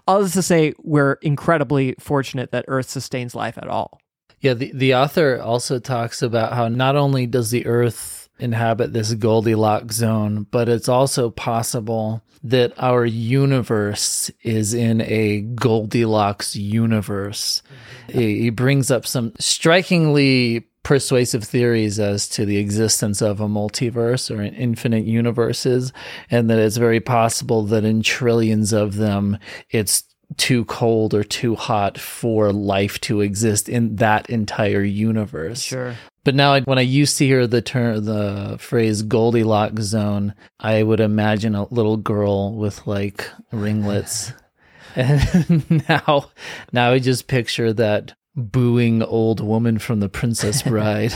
All 0.08 0.22
this 0.22 0.34
to 0.34 0.42
say, 0.42 0.74
we're 0.84 1.14
incredibly 1.22 1.96
fortunate 2.00 2.52
that 2.52 2.66
Earth 2.68 2.90
sustains 2.90 3.36
life 3.36 3.58
at 3.58 3.68
all. 3.68 4.00
Yeah, 4.40 4.54
the, 4.54 4.72
the 4.74 4.96
author 4.96 5.42
also 5.42 5.80
talks 5.80 6.22
about 6.22 6.54
how 6.54 6.68
not 6.68 6.96
only 6.96 7.26
does 7.26 7.50
the 7.50 7.66
Earth 7.66 8.30
inhabit 8.40 8.94
this 8.94 9.14
Goldilocks 9.14 9.96
zone, 9.96 10.46
but 10.52 10.70
it's 10.70 10.90
also 10.90 11.30
possible 11.30 12.22
that 12.44 12.72
our 12.78 13.04
universe 13.06 14.30
is 14.44 14.74
in 14.74 15.02
a 15.02 15.42
Goldilocks 15.42 16.56
universe. 16.56 17.64
He, 18.10 18.42
he 18.42 18.50
brings 18.52 18.92
up 18.92 19.08
some 19.08 19.34
strikingly 19.40 20.68
persuasive 20.84 21.44
theories 21.44 22.00
as 22.00 22.30
to 22.30 22.46
the 22.46 22.58
existence 22.58 23.22
of 23.22 23.42
a 23.42 23.48
multiverse 23.48 24.34
or 24.34 24.42
infinite 24.42 25.06
universes, 25.06 25.92
and 26.30 26.50
that 26.50 26.60
it's 26.60 26.78
very 26.78 27.02
possible 27.02 27.64
that 27.64 27.84
in 27.84 28.02
trillions 28.02 28.72
of 28.72 28.96
them, 28.96 29.38
it's 29.72 30.04
too 30.36 30.66
cold 30.66 31.14
or 31.14 31.24
too 31.24 31.56
hot 31.56 31.98
for 31.98 32.52
life 32.52 33.00
to 33.02 33.22
exist 33.22 33.70
in 33.70 33.96
that 33.96 34.30
entire 34.30 34.84
universe. 34.84 35.62
Sure. 35.62 35.96
But 36.24 36.36
now, 36.36 36.60
when 36.60 36.78
I 36.78 36.82
used 36.82 37.18
to 37.20 37.26
hear 37.26 37.48
the 37.48 37.62
term, 37.62 38.04
the 38.04 38.58
phrase 38.60 39.02
Goldilocks 39.02 39.84
zone, 39.84 40.34
I 40.60 40.84
would 40.84 41.00
imagine 41.00 41.56
a 41.56 41.72
little 41.74 41.96
girl 41.96 42.54
with 42.54 42.86
like 42.86 43.30
ringlets. 43.54 44.34
and 44.96 45.86
now, 45.90 46.30
now 46.74 46.92
I 46.92 47.00
just 47.00 47.28
picture 47.28 47.72
that 47.74 48.14
booing 48.36 49.02
old 49.02 49.40
woman 49.40 49.80
from 49.80 50.02
The 50.02 50.10
Princess 50.10 50.62
Bride. 50.64 51.14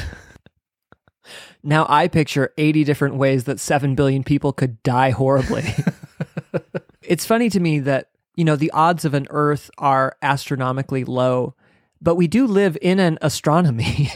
now 1.61 1.85
I 1.89 2.07
picture 2.07 2.53
80 2.57 2.85
different 2.85 3.15
ways 3.15 3.43
that 3.43 3.59
7 3.59 3.95
billion 3.95 4.23
people 4.23 4.53
could 4.53 4.81
die 4.81 5.09
horribly. 5.09 5.65
it's 7.01 7.25
funny 7.25 7.49
to 7.49 7.59
me 7.59 7.79
that 7.79 8.10
you 8.35 8.45
know, 8.45 8.55
the 8.55 8.71
odds 8.71 9.05
of 9.05 9.13
an 9.13 9.27
Earth 9.29 9.69
are 9.77 10.15
astronomically 10.21 11.03
low, 11.03 11.55
but 12.01 12.15
we 12.15 12.27
do 12.27 12.47
live 12.47 12.77
in 12.81 13.00
an 13.00 13.17
astronomy. 13.21 14.11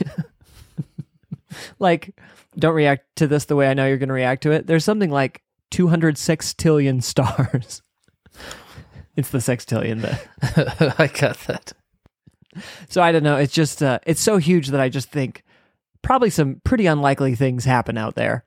like, 1.79 2.15
don't 2.57 2.75
react 2.75 3.03
to 3.17 3.27
this 3.27 3.45
the 3.45 3.55
way 3.55 3.69
I 3.69 3.73
know 3.73 3.85
you're 3.87 3.97
going 3.97 4.09
to 4.09 4.13
react 4.13 4.43
to 4.43 4.51
it. 4.51 4.67
There's 4.67 4.85
something 4.85 5.11
like 5.11 5.41
200 5.71 6.15
sextillion 6.15 7.03
stars. 7.03 7.81
it's 9.15 9.29
the 9.29 9.39
sextillion 9.39 10.01
that 10.01 10.95
I 10.99 11.07
got 11.07 11.37
that. 11.47 11.73
So 12.87 13.01
I 13.01 13.11
don't 13.11 13.23
know. 13.23 13.35
It's 13.35 13.53
just, 13.53 13.83
uh, 13.83 13.99
it's 14.05 14.21
so 14.21 14.37
huge 14.37 14.69
that 14.69 14.79
I 14.79 14.87
just 14.87 15.11
think 15.11 15.43
probably 16.01 16.29
some 16.29 16.61
pretty 16.63 16.85
unlikely 16.85 17.35
things 17.35 17.65
happen 17.65 17.97
out 17.97 18.15
there. 18.15 18.45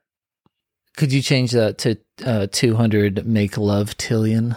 Could 0.97 1.13
you 1.13 1.21
change 1.21 1.51
that 1.51 1.77
to 1.79 1.97
uh, 2.25 2.47
200 2.51 3.25
make 3.27 3.57
love 3.57 3.95
tillion? 3.97 4.55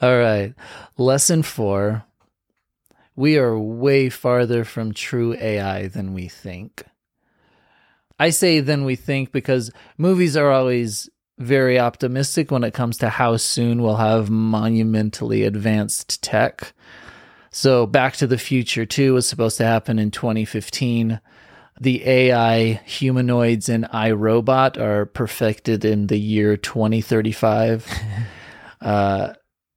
All 0.00 0.18
right. 0.18 0.54
Lesson 0.96 1.42
four. 1.42 2.04
We 3.14 3.38
are 3.38 3.58
way 3.58 4.10
farther 4.10 4.64
from 4.64 4.92
true 4.92 5.34
AI 5.34 5.88
than 5.88 6.12
we 6.12 6.28
think. 6.28 6.84
I 8.18 8.30
say 8.30 8.60
than 8.60 8.84
we 8.84 8.96
think 8.96 9.32
because 9.32 9.70
movies 9.96 10.36
are 10.36 10.50
always 10.50 11.08
very 11.38 11.78
optimistic 11.78 12.50
when 12.50 12.64
it 12.64 12.74
comes 12.74 12.98
to 12.98 13.08
how 13.08 13.36
soon 13.36 13.82
we'll 13.82 13.96
have 13.96 14.30
monumentally 14.30 15.44
advanced 15.44 16.22
tech. 16.22 16.72
So, 17.50 17.86
Back 17.86 18.16
to 18.16 18.26
the 18.26 18.38
Future 18.38 18.84
2 18.84 19.14
was 19.14 19.28
supposed 19.28 19.56
to 19.58 19.64
happen 19.64 19.98
in 19.98 20.10
2015. 20.10 21.20
The 21.80 22.06
AI 22.06 22.80
humanoids 22.84 23.68
in 23.68 23.82
iRobot 23.84 24.78
are 24.78 25.06
perfected 25.06 25.84
in 25.84 26.06
the 26.06 26.18
year 26.18 26.56
2035. 26.56 27.90
uh, 28.80 29.34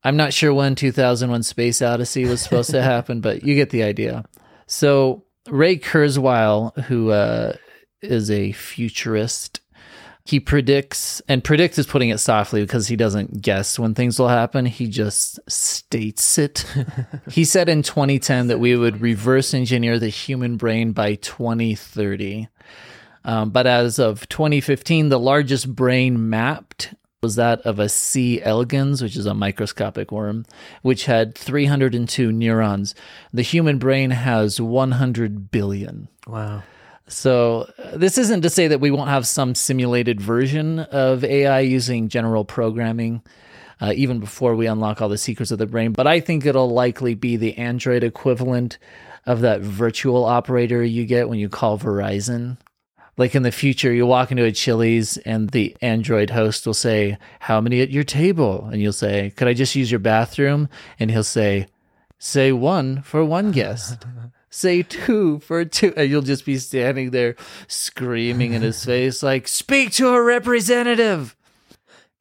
I'm 0.10 0.18
not 0.18 0.34
sure 0.34 0.51
when 0.51 0.74
2001 0.74 1.44
Space 1.44 1.84
Odyssey 1.84 2.25
was 2.25 2.42
supposed 2.42 2.72
to 2.72 2.82
happen, 2.82 3.22
but 3.22 3.44
you 3.44 3.54
get 3.54 3.70
the 3.70 3.84
idea. 3.84 4.25
So 4.66 5.24
Ray 5.48 5.78
Kurzweil, 5.78 6.75
who 6.86 7.12
uh, 7.12 7.54
is 8.01 8.32
a 8.32 8.51
futurist, 8.54 9.62
he 10.25 10.39
predicts, 10.39 11.22
and 11.28 11.44
predicts 11.44 11.78
is 11.78 11.86
putting 11.86 12.10
it 12.10 12.18
softly 12.18 12.62
because 12.62 12.88
he 12.88 12.96
doesn't 12.96 13.44
guess 13.44 13.78
when 13.78 13.94
things 13.94 14.18
will 14.18 14.30
happen. 14.30 14.66
He 14.66 14.88
just 14.88 15.39
states 15.48 16.39
it. 16.39 16.66
he 17.30 17.46
said 17.46 17.70
in 17.70 17.84
2010 17.84 18.48
that 18.48 18.60
we 18.60 18.75
would 18.75 19.01
reverse 19.01 19.54
engineer 19.54 20.00
the 20.00 20.10
human 20.10 20.58
brain 20.58 20.92
by 20.92 21.16
2030. 21.16 22.48
Um, 23.25 23.51
but 23.51 23.68
as 23.68 24.00
of 24.00 24.28
2015, 24.28 25.10
the 25.10 25.20
largest 25.20 25.75
brain 25.75 26.32
mapped 26.32 26.96
was 27.21 27.35
that 27.35 27.59
of 27.61 27.79
a 27.79 27.89
C. 27.89 28.41
elegans, 28.41 29.01
which 29.01 29.17
is 29.17 29.25
a 29.25 29.33
microscopic 29.33 30.09
worm, 30.09 30.45
which 30.83 31.05
had 31.05 31.35
302 31.35 32.31
neurons. 32.31 32.95
The 33.33 33.41
human 33.41 33.77
brain 33.77 34.11
has 34.11 34.61
100 34.61 35.51
billion. 35.51 36.07
Wow. 36.25 36.63
So, 37.07 37.69
uh, 37.77 37.97
this 37.97 38.17
isn't 38.17 38.41
to 38.43 38.49
say 38.49 38.67
that 38.67 38.79
we 38.79 38.91
won't 38.91 39.09
have 39.09 39.27
some 39.27 39.53
simulated 39.53 40.21
version 40.21 40.79
of 40.79 41.25
AI 41.25 41.59
using 41.59 42.07
general 42.07 42.45
programming, 42.45 43.21
uh, 43.81 43.91
even 43.95 44.19
before 44.19 44.55
we 44.55 44.67
unlock 44.67 45.01
all 45.01 45.09
the 45.09 45.17
secrets 45.17 45.51
of 45.51 45.57
the 45.57 45.65
brain, 45.65 45.91
but 45.91 46.07
I 46.07 46.21
think 46.21 46.45
it'll 46.45 46.69
likely 46.69 47.15
be 47.15 47.35
the 47.35 47.57
Android 47.57 48.03
equivalent 48.03 48.77
of 49.25 49.41
that 49.41 49.59
virtual 49.59 50.23
operator 50.23 50.83
you 50.83 51.05
get 51.05 51.27
when 51.27 51.39
you 51.39 51.49
call 51.49 51.77
Verizon 51.77 52.57
like 53.19 53.35
in 53.35 53.43
the 53.43 53.51
future, 53.51 53.91
you 53.91 54.05
walk 54.05 54.31
into 54.31 54.45
a 54.45 54.51
Chili's 54.51 55.17
and 55.17 55.49
the 55.49 55.75
Android 55.81 56.29
host 56.29 56.65
will 56.65 56.73
say, 56.73 57.17
How 57.41 57.59
many 57.59 57.81
at 57.81 57.89
your 57.89 58.05
table? 58.05 58.69
And 58.71 58.81
you'll 58.81 58.93
say, 58.93 59.33
Could 59.35 59.49
I 59.49 59.53
just 59.53 59.75
use 59.75 59.91
your 59.91 59.99
bathroom? 59.99 60.69
And 60.99 61.11
he'll 61.11 61.25
say, 61.25 61.67
Say 62.17 62.53
one 62.53 63.01
for 63.01 63.25
one 63.25 63.51
guest. 63.51 64.05
say 64.49 64.83
two 64.83 65.39
for 65.39 65.65
two. 65.65 65.93
And 65.97 66.09
you'll 66.09 66.21
just 66.21 66.45
be 66.45 66.57
standing 66.57 67.11
there 67.11 67.35
screaming 67.67 68.53
in 68.53 68.61
his 68.61 68.85
face, 68.85 69.21
like, 69.21 69.49
Speak 69.49 69.91
to 69.93 70.07
a 70.07 70.23
representative. 70.23 71.35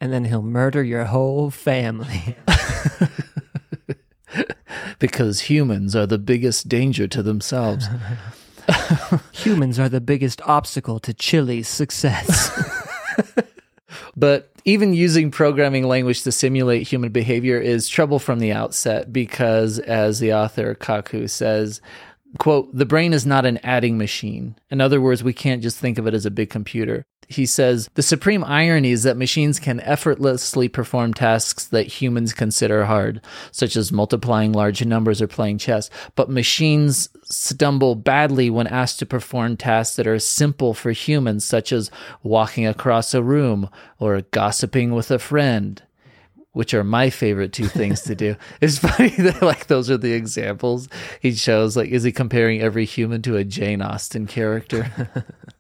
And 0.01 0.13
then 0.13 0.25
he'll 0.25 0.43
murder 0.43 0.83
your 0.83 1.05
whole 1.05 1.51
family. 1.51 2.37
because 4.99 5.43
humans 5.43 5.95
are 5.95 6.07
the 6.07 6.19
biggest 6.19 6.69
danger 6.69 7.07
to 7.07 7.23
themselves. 7.23 7.87
Humans 9.33 9.79
are 9.79 9.89
the 9.89 10.01
biggest 10.01 10.41
obstacle 10.43 10.99
to 11.01 11.15
Chili's 11.15 11.69
success. 11.69 12.51
but 14.17 14.51
even 14.65 14.93
using 14.93 15.31
programming 15.31 15.85
language 15.85 16.23
to 16.23 16.33
simulate 16.33 16.87
human 16.87 17.11
behavior 17.11 17.59
is 17.59 17.89
trouble 17.89 18.19
from 18.19 18.39
the 18.39 18.53
outset 18.53 19.13
because, 19.13 19.79
as 19.79 20.19
the 20.19 20.35
author 20.35 20.75
Kaku 20.75 21.29
says, 21.31 21.81
quote, 22.39 22.69
the 22.77 22.87
brain 22.87 23.13
is 23.13 23.25
not 23.25 23.47
an 23.47 23.59
adding 23.63 23.97
machine. 23.97 24.57
In 24.71 24.81
other 24.81 25.01
words, 25.01 25.25
we 25.25 25.33
can't 25.33 25.63
just 25.63 25.79
think 25.79 25.99
of 25.99 26.07
it 26.07 26.15
as 26.15 26.27
a 26.27 26.31
big 26.31 26.51
computer. 26.51 27.07
He 27.31 27.45
says, 27.45 27.91
the 27.93 28.03
supreme 28.03 28.43
irony 28.43 28.91
is 28.91 29.03
that 29.03 29.19
machines 29.19 29.61
can 29.61 29.81
effortlessly 29.81 30.67
perform 30.67 31.13
tasks 31.13 31.67
that 31.67 32.01
humans 32.01 32.33
consider 32.33 32.87
hard, 32.87 33.21
such 33.53 33.77
as 33.77 33.93
multiplying 33.93 34.53
large 34.53 34.83
numbers 34.83 35.21
or 35.21 35.27
playing 35.27 35.59
chess. 35.59 35.91
But 36.17 36.31
machines 36.31 37.11
stumble 37.25 37.97
badly 37.97 38.49
when 38.49 38.67
asked 38.67 38.99
to 39.01 39.07
perform 39.07 39.59
tasks 39.59 39.97
that 39.97 40.07
are 40.07 40.19
simple 40.19 40.73
for 40.73 40.93
humans, 40.93 41.45
such 41.45 41.71
as 41.71 41.91
walking 42.23 42.67
across 42.67 43.13
a 43.13 43.23
room 43.23 43.69
or 43.99 44.23
gossiping 44.23 44.95
with 44.95 45.11
a 45.11 45.19
friend 45.19 45.83
which 46.53 46.75
are 46.75 46.83
my 46.83 47.09
favorite 47.09 47.53
two 47.53 47.69
things 47.69 48.01
to 48.01 48.17
do. 48.17 48.35
It's 48.61 48.79
funny 48.79 49.11
that 49.19 49.43
like 49.43 49.67
those 49.69 49.91
are 49.91 49.99
the 49.99 50.15
examples 50.15 50.89
he 51.21 51.33
shows. 51.33 51.77
Like, 51.77 51.91
is 51.91 52.03
he 52.03 52.11
comparing 52.11 52.61
every 52.61 52.85
human 52.85 53.23
to 53.23 53.37
a 53.37 53.45
Jane 53.45 53.83
Austen 53.83 54.27
character? 54.27 54.91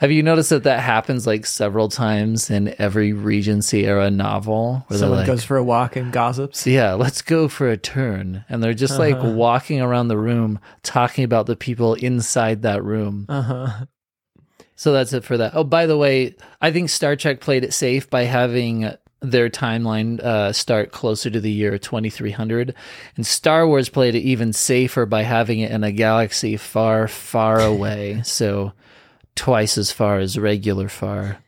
Have 0.00 0.10
you 0.10 0.22
noticed 0.22 0.48
that 0.48 0.62
that 0.62 0.80
happens 0.80 1.26
like 1.26 1.44
several 1.44 1.90
times 1.90 2.48
in 2.48 2.74
every 2.78 3.12
Regency 3.12 3.84
era 3.86 4.10
novel? 4.10 4.82
Where 4.86 4.98
Someone 4.98 5.18
like, 5.18 5.26
goes 5.26 5.44
for 5.44 5.58
a 5.58 5.62
walk 5.62 5.94
and 5.94 6.10
gossips. 6.10 6.66
Yeah, 6.66 6.94
let's 6.94 7.20
go 7.20 7.48
for 7.48 7.68
a 7.68 7.76
turn, 7.76 8.42
and 8.48 8.62
they're 8.62 8.72
just 8.72 8.98
uh-huh. 8.98 9.10
like 9.10 9.36
walking 9.36 9.82
around 9.82 10.08
the 10.08 10.16
room, 10.16 10.58
talking 10.82 11.24
about 11.24 11.44
the 11.44 11.54
people 11.54 11.92
inside 11.92 12.62
that 12.62 12.82
room. 12.82 13.26
Uh 13.28 13.42
huh. 13.42 13.84
So 14.74 14.94
that's 14.94 15.12
it 15.12 15.22
for 15.22 15.36
that. 15.36 15.52
Oh, 15.54 15.64
by 15.64 15.84
the 15.84 15.98
way, 15.98 16.34
I 16.62 16.72
think 16.72 16.88
Star 16.88 17.14
Trek 17.14 17.40
played 17.40 17.62
it 17.62 17.74
safe 17.74 18.08
by 18.08 18.22
having 18.22 18.90
their 19.20 19.50
timeline 19.50 20.18
uh, 20.20 20.54
start 20.54 20.92
closer 20.92 21.28
to 21.28 21.40
the 21.40 21.50
year 21.50 21.76
2300. 21.76 22.74
And 23.16 23.26
Star 23.26 23.66
Wars 23.66 23.90
played 23.90 24.14
it 24.14 24.20
even 24.20 24.54
safer 24.54 25.04
by 25.04 25.24
having 25.24 25.60
it 25.60 25.70
in 25.70 25.84
a 25.84 25.92
galaxy 25.92 26.56
far, 26.56 27.06
far 27.06 27.60
away. 27.60 28.22
so 28.24 28.72
twice 29.34 29.78
as 29.78 29.92
far 29.92 30.18
as 30.18 30.38
regular 30.38 30.88
far. 30.88 31.42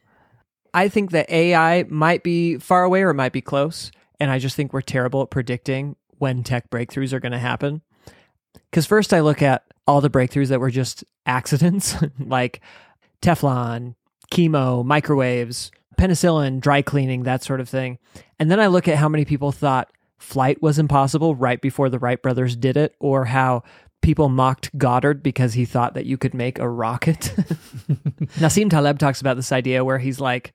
I 0.74 0.88
think 0.88 1.10
that 1.10 1.30
AI 1.30 1.84
might 1.88 2.22
be 2.22 2.58
far 2.58 2.84
away 2.84 3.02
or 3.02 3.12
might 3.12 3.32
be 3.32 3.40
close. 3.40 3.92
And 4.18 4.30
I 4.30 4.38
just 4.38 4.56
think 4.56 4.72
we're 4.72 4.80
terrible 4.82 5.22
at 5.22 5.30
predicting 5.30 5.96
when 6.18 6.44
tech 6.44 6.70
breakthroughs 6.70 7.12
are 7.12 7.20
going 7.20 7.32
to 7.32 7.38
happen. 7.38 7.82
Because 8.70 8.86
first 8.86 9.12
I 9.12 9.20
look 9.20 9.42
at 9.42 9.64
all 9.86 10.00
the 10.00 10.10
breakthroughs 10.10 10.48
that 10.48 10.60
were 10.60 10.70
just 10.70 11.04
accidents, 11.26 11.96
like 12.18 12.60
Teflon, 13.20 13.94
chemo, 14.32 14.84
microwaves, 14.84 15.70
penicillin, 15.98 16.60
dry 16.60 16.82
cleaning, 16.82 17.24
that 17.24 17.42
sort 17.42 17.60
of 17.60 17.68
thing. 17.68 17.98
And 18.38 18.50
then 18.50 18.60
I 18.60 18.68
look 18.68 18.88
at 18.88 18.96
how 18.96 19.08
many 19.08 19.24
people 19.24 19.52
thought 19.52 19.90
flight 20.18 20.62
was 20.62 20.78
impossible 20.78 21.34
right 21.34 21.60
before 21.60 21.90
the 21.90 21.98
Wright 21.98 22.22
brothers 22.22 22.56
did 22.56 22.76
it, 22.76 22.94
or 23.00 23.24
how 23.24 23.64
people 24.02 24.28
mocked 24.28 24.76
Goddard 24.76 25.22
because 25.22 25.54
he 25.54 25.64
thought 25.64 25.94
that 25.94 26.06
you 26.06 26.18
could 26.18 26.34
make 26.34 26.58
a 26.58 26.68
rocket. 26.68 27.20
Nassim 28.38 28.68
Taleb 28.68 28.98
talks 28.98 29.20
about 29.20 29.36
this 29.36 29.52
idea 29.52 29.84
where 29.84 29.98
he's 29.98 30.20
like, 30.20 30.52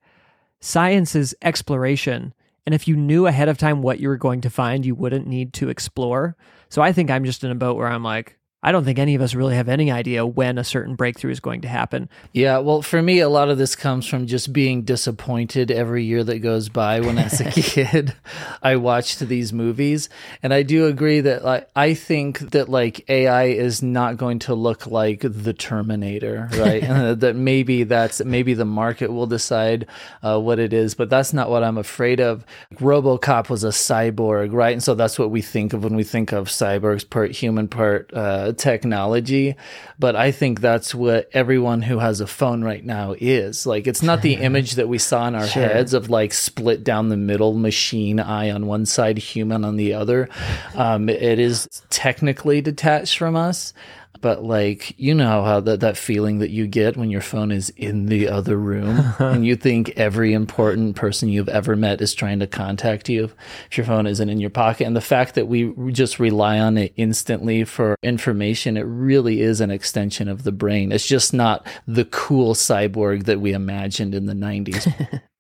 science 0.59 1.15
is 1.15 1.35
exploration. 1.41 2.33
And 2.65 2.75
if 2.75 2.87
you 2.87 2.95
knew 2.95 3.25
ahead 3.25 3.49
of 3.49 3.57
time 3.57 3.81
what 3.81 3.99
you 3.99 4.09
were 4.09 4.17
going 4.17 4.41
to 4.41 4.49
find, 4.49 4.85
you 4.85 4.93
wouldn't 4.93 5.25
need 5.25 5.53
to 5.53 5.69
explore. 5.69 6.35
So 6.69 6.81
I 6.81 6.91
think 6.91 7.09
I'm 7.09 7.23
just 7.23 7.43
in 7.43 7.51
a 7.51 7.55
boat 7.55 7.77
where 7.77 7.87
I'm 7.87 8.03
like, 8.03 8.37
I 8.67 8.74
don't 8.74 8.83
think 8.83 9.00
any 9.00 9.15
of 9.15 9.21
us 9.21 9.33
really 9.33 9.55
have 9.55 9.69
any 9.69 9.91
idea 9.91 10.25
when 10.25 10.57
a 10.57 10.63
certain 10.65 10.95
breakthrough 10.95 11.31
is 11.31 11.39
going 11.39 11.62
to 11.62 11.69
happen. 11.69 12.09
Yeah, 12.33 12.57
well, 12.57 12.81
for 12.81 13.01
me, 13.01 13.19
a 13.19 13.29
lot 13.29 13.47
of 13.47 13.57
this 13.57 13.77
comes 13.77 14.05
from 14.05 14.27
just 14.27 14.51
being 14.51 14.81
disappointed 14.81 15.71
every 15.71 16.03
year 16.03 16.21
that 16.25 16.39
goes 16.39 16.67
by. 16.67 17.00
When 17.00 17.17
as 17.17 17.39
a 17.39 17.50
kid, 17.51 18.13
I 18.62 18.75
watched 18.75 19.19
these 19.19 19.53
movies, 19.53 20.09
and 20.43 20.53
I 20.53 20.63
do 20.63 20.86
agree 20.86 21.21
that 21.21 21.45
like 21.45 21.69
I 21.77 21.93
think 21.93 22.39
that 22.51 22.67
like 22.67 23.09
AI 23.09 23.45
is 23.45 23.81
not 23.81 24.17
going 24.17 24.39
to 24.39 24.53
look 24.53 24.86
like 24.86 25.21
the 25.21 25.53
Terminator, 25.53 26.50
right? 26.57 26.81
that 27.21 27.38
maybe 27.38 27.86
that's 27.86 28.21
maybe 28.25 28.53
the 28.53 28.65
market 28.65 29.13
will 29.13 29.27
decide 29.27 29.88
uh, 30.21 30.38
what 30.38 30.59
it 30.59 30.74
is, 30.74 30.93
but 30.93 31.09
that's 31.09 31.31
not 31.31 31.50
what 31.50 31.63
I'm 31.63 31.77
afraid 31.77 32.19
of. 32.19 32.45
RoboCop 32.74 33.47
was 33.47 33.63
a 33.63 33.69
cyborg, 33.69 34.51
right? 34.51 34.74
And 34.74 34.83
so 34.83 34.93
that's 34.93 35.17
what 35.17 35.31
we 35.31 35.41
think 35.41 35.71
of 35.71 35.86
when 35.86 35.95
we 35.95 36.03
think 36.03 36.33
of 36.33 36.50
cyborgs, 36.50 37.09
part 37.09 37.31
human, 37.31 37.69
part. 37.69 38.12
Uh, 38.13 38.55
technology, 38.57 39.55
but 39.99 40.15
I 40.15 40.31
think 40.31 40.61
that's 40.61 40.93
what 40.93 41.29
everyone 41.33 41.81
who 41.81 41.99
has 41.99 42.21
a 42.21 42.27
phone 42.27 42.63
right 42.63 42.83
now 42.83 43.15
is. 43.19 43.65
Like, 43.65 43.87
it's 43.87 44.03
not 44.03 44.21
the 44.21 44.35
image 44.35 44.73
that 44.73 44.87
we 44.87 44.97
saw 44.97 45.27
in 45.27 45.35
our 45.35 45.47
sure. 45.47 45.63
heads 45.63 45.93
of 45.93 46.09
like 46.09 46.33
split 46.33 46.83
down 46.83 47.09
the 47.09 47.17
middle, 47.17 47.53
machine 47.53 48.19
eye 48.19 48.49
on 48.51 48.67
one 48.67 48.85
side, 48.85 49.17
human 49.17 49.63
on 49.63 49.77
the 49.77 49.93
other. 49.93 50.29
Um, 50.75 51.09
it 51.09 51.39
is 51.39 51.67
technically 51.89 52.61
detached 52.61 53.17
from 53.17 53.35
us 53.35 53.73
but 54.21 54.43
like 54.43 54.97
you 55.00 55.13
know 55.13 55.43
how 55.43 55.59
that 55.59 55.79
that 55.79 55.97
feeling 55.97 56.39
that 56.39 56.50
you 56.50 56.67
get 56.67 56.97
when 56.97 57.09
your 57.09 57.21
phone 57.21 57.51
is 57.51 57.69
in 57.71 58.07
the 58.07 58.27
other 58.27 58.57
room 58.57 59.13
and 59.19 59.45
you 59.45 59.55
think 59.55 59.89
every 59.91 60.33
important 60.33 60.95
person 60.95 61.29
you've 61.29 61.50
ever 61.50 61.75
met 61.75 62.01
is 62.01 62.13
trying 62.13 62.39
to 62.39 62.47
contact 62.47 63.09
you 63.09 63.31
if 63.69 63.77
your 63.77 63.86
phone 63.86 64.07
isn't 64.07 64.29
in 64.29 64.39
your 64.39 64.50
pocket. 64.50 64.86
And 64.86 64.95
the 64.95 65.01
fact 65.01 65.36
that 65.36 65.47
we 65.47 65.74
just 65.91 66.19
rely 66.19 66.59
on 66.59 66.77
it 66.77 66.93
instantly 66.95 67.63
for 67.63 67.95
information 68.03 68.77
it 68.77 68.86
really 68.86 69.41
is 69.41 69.62
an 69.62 69.71
extension 69.71 70.27
of 70.27 70.43
the 70.43 70.51
brain. 70.51 70.91
It's 70.91 71.07
just 71.07 71.33
not 71.33 71.65
the 71.88 72.05
cool 72.05 72.53
cyborg 72.53 73.25
that 73.25 73.39
we 73.39 73.53
imagined 73.53 74.15
in 74.15 74.25
the 74.25 74.33
90s 74.33 75.21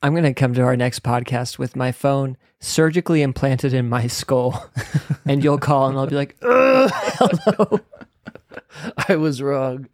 I'm 0.00 0.12
going 0.12 0.22
to 0.22 0.34
come 0.34 0.54
to 0.54 0.62
our 0.62 0.76
next 0.76 1.02
podcast 1.02 1.58
with 1.58 1.74
my 1.74 1.90
phone 1.90 2.36
surgically 2.60 3.20
implanted 3.20 3.74
in 3.74 3.88
my 3.88 4.06
skull. 4.06 4.70
and 5.26 5.42
you'll 5.42 5.58
call 5.58 5.88
and 5.88 5.98
I'll 5.98 6.06
be 6.06 6.14
like, 6.14 6.36
hello. 6.40 7.80
I 9.08 9.16
was 9.16 9.42
wrong. 9.42 9.88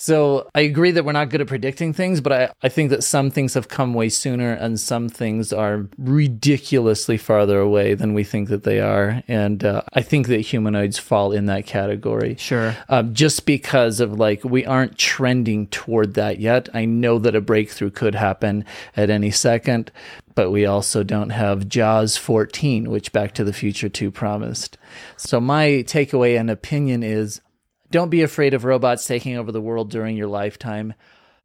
So 0.00 0.48
I 0.54 0.60
agree 0.60 0.92
that 0.92 1.04
we're 1.04 1.12
not 1.12 1.28
good 1.28 1.42
at 1.42 1.46
predicting 1.46 1.92
things, 1.92 2.22
but 2.22 2.32
I, 2.32 2.52
I 2.62 2.70
think 2.70 2.88
that 2.88 3.04
some 3.04 3.30
things 3.30 3.52
have 3.52 3.68
come 3.68 3.92
way 3.92 4.08
sooner 4.08 4.50
and 4.50 4.80
some 4.80 5.10
things 5.10 5.52
are 5.52 5.88
ridiculously 5.98 7.18
farther 7.18 7.60
away 7.60 7.92
than 7.92 8.14
we 8.14 8.24
think 8.24 8.48
that 8.48 8.62
they 8.62 8.80
are. 8.80 9.22
And 9.28 9.62
uh, 9.62 9.82
I 9.92 10.00
think 10.00 10.28
that 10.28 10.40
humanoids 10.40 10.98
fall 10.98 11.32
in 11.32 11.44
that 11.46 11.66
category. 11.66 12.36
Sure. 12.36 12.74
Um, 12.88 13.12
just 13.12 13.44
because 13.44 14.00
of 14.00 14.18
like, 14.18 14.42
we 14.42 14.64
aren't 14.64 14.96
trending 14.96 15.66
toward 15.66 16.14
that 16.14 16.40
yet. 16.40 16.70
I 16.72 16.86
know 16.86 17.18
that 17.18 17.36
a 17.36 17.42
breakthrough 17.42 17.90
could 17.90 18.14
happen 18.14 18.64
at 18.96 19.10
any 19.10 19.30
second, 19.30 19.92
but 20.34 20.50
we 20.50 20.64
also 20.64 21.02
don't 21.02 21.28
have 21.28 21.68
Jaws 21.68 22.16
14, 22.16 22.88
which 22.88 23.12
Back 23.12 23.34
to 23.34 23.44
the 23.44 23.52
Future 23.52 23.90
2 23.90 24.10
promised. 24.10 24.78
So 25.18 25.42
my 25.42 25.84
takeaway 25.86 26.40
and 26.40 26.48
opinion 26.48 27.02
is 27.02 27.42
don't 27.90 28.10
be 28.10 28.22
afraid 28.22 28.54
of 28.54 28.64
robots 28.64 29.04
taking 29.04 29.36
over 29.36 29.50
the 29.52 29.60
world 29.60 29.90
during 29.90 30.16
your 30.16 30.28
lifetime. 30.28 30.94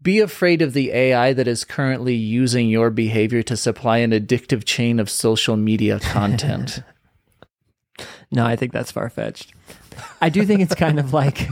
Be 0.01 0.19
afraid 0.19 0.61
of 0.61 0.73
the 0.73 0.91
AI 0.91 1.33
that 1.33 1.47
is 1.47 1.63
currently 1.63 2.13
using 2.13 2.69
your 2.69 2.89
behavior 2.91 3.41
to 3.43 3.57
supply 3.57 3.97
an 3.97 4.11
addictive 4.11 4.63
chain 4.63 4.99
of 4.99 5.09
social 5.09 5.55
media 5.55 5.99
content. 6.01 6.83
no, 8.31 8.45
I 8.45 8.55
think 8.55 8.71
that's 8.71 8.91
far 8.91 9.09
fetched. 9.09 9.53
I 10.21 10.29
do 10.29 10.45
think 10.45 10.61
it's 10.61 10.75
kind 10.75 10.99
of 10.99 11.13
like 11.13 11.47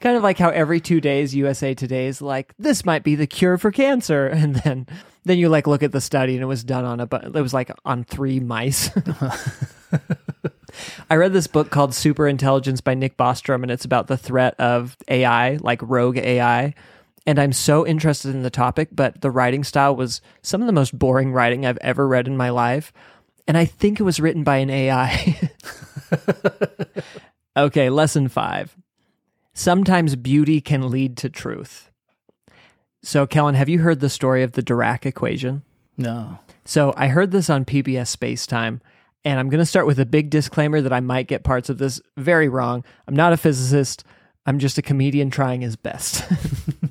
kind 0.00 0.16
of 0.16 0.22
like 0.22 0.38
how 0.38 0.50
every 0.50 0.78
2 0.78 1.00
days 1.00 1.34
USA 1.34 1.74
Today 1.74 2.06
is 2.06 2.20
like 2.20 2.54
this 2.58 2.84
might 2.84 3.02
be 3.02 3.14
the 3.14 3.26
cure 3.26 3.58
for 3.58 3.72
cancer 3.72 4.26
and 4.32 4.56
then 4.56 4.86
then 5.24 5.38
you 5.38 5.48
like 5.48 5.66
look 5.66 5.82
at 5.82 5.92
the 5.92 6.00
study 6.00 6.34
and 6.34 6.42
it 6.42 6.46
was 6.46 6.62
done 6.62 6.84
on 6.84 7.00
a 7.00 7.06
but 7.06 7.24
it 7.24 7.42
was 7.42 7.54
like 7.54 7.70
on 7.84 8.04
3 8.04 8.40
mice. 8.40 8.90
I 11.10 11.16
read 11.16 11.32
this 11.32 11.46
book 11.46 11.70
called 11.70 11.94
Super 11.94 12.26
Intelligence 12.26 12.80
by 12.80 12.94
Nick 12.94 13.16
Bostrom, 13.16 13.62
and 13.62 13.70
it's 13.70 13.84
about 13.84 14.06
the 14.06 14.16
threat 14.16 14.54
of 14.58 14.96
AI, 15.08 15.56
like 15.56 15.80
rogue 15.82 16.18
AI. 16.18 16.74
And 17.26 17.38
I'm 17.38 17.52
so 17.52 17.86
interested 17.86 18.34
in 18.34 18.42
the 18.42 18.50
topic, 18.50 18.88
but 18.92 19.20
the 19.20 19.30
writing 19.30 19.64
style 19.64 19.96
was 19.96 20.20
some 20.42 20.60
of 20.60 20.66
the 20.66 20.72
most 20.72 20.96
boring 20.96 21.32
writing 21.32 21.66
I've 21.66 21.78
ever 21.78 22.06
read 22.06 22.28
in 22.28 22.36
my 22.36 22.50
life. 22.50 22.92
And 23.48 23.56
I 23.58 23.64
think 23.64 23.98
it 23.98 24.04
was 24.04 24.20
written 24.20 24.44
by 24.44 24.58
an 24.58 24.70
AI. 24.70 25.50
okay, 27.56 27.90
lesson 27.90 28.28
five. 28.28 28.76
Sometimes 29.54 30.14
beauty 30.16 30.60
can 30.60 30.90
lead 30.90 31.16
to 31.18 31.30
truth. 31.30 31.90
So, 33.02 33.26
Kellen, 33.26 33.54
have 33.54 33.68
you 33.68 33.80
heard 33.80 34.00
the 34.00 34.10
story 34.10 34.42
of 34.42 34.52
the 34.52 34.62
Dirac 34.62 35.06
equation? 35.06 35.62
No. 35.96 36.38
So, 36.64 36.92
I 36.96 37.08
heard 37.08 37.30
this 37.30 37.48
on 37.48 37.64
PBS 37.64 38.08
Space 38.08 38.46
Time 38.46 38.80
and 39.26 39.40
I'm 39.40 39.48
going 39.48 39.58
to 39.58 39.66
start 39.66 39.88
with 39.88 39.98
a 39.98 40.06
big 40.06 40.30
disclaimer 40.30 40.80
that 40.80 40.92
I 40.92 41.00
might 41.00 41.26
get 41.26 41.42
parts 41.42 41.68
of 41.68 41.78
this 41.78 42.00
very 42.16 42.48
wrong. 42.48 42.84
I'm 43.08 43.16
not 43.16 43.32
a 43.32 43.36
physicist, 43.36 44.04
I'm 44.46 44.60
just 44.60 44.78
a 44.78 44.82
comedian 44.82 45.30
trying 45.30 45.62
his 45.62 45.74
best. 45.74 46.24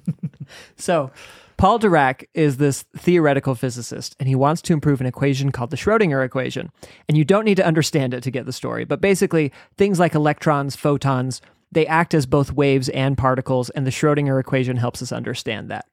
so, 0.76 1.12
Paul 1.56 1.80
Dirac 1.80 2.26
is 2.34 2.58
this 2.58 2.84
theoretical 2.98 3.56
physicist, 3.56 4.18
and 4.20 4.28
he 4.28 4.36
wants 4.36 4.62
to 4.64 4.74
improve 4.74 5.00
an 5.00 5.08
equation 5.08 5.54
called 5.54 5.70
the 5.70 5.78
Schrodinger 5.78 6.26
equation. 6.26 6.70
And 7.08 7.18
you 7.18 7.24
don't 7.24 7.46
need 7.46 7.56
to 7.56 7.66
understand 7.66 8.14
it 8.14 8.22
to 8.24 8.32
get 8.32 8.46
the 8.46 8.52
story, 8.52 8.84
but 8.84 9.00
basically, 9.00 9.54
things 9.78 9.98
like 9.98 10.14
electrons, 10.14 10.76
photons, 10.76 11.42
they 11.72 11.88
act 11.88 12.14
as 12.14 12.26
both 12.26 12.52
waves 12.52 12.90
and 12.90 13.18
particles, 13.18 13.70
and 13.70 13.88
the 13.88 13.92
Schrodinger 13.92 14.42
equation 14.42 14.76
helps 14.76 15.02
us 15.02 15.14
understand 15.14 15.72
that. 15.72 15.86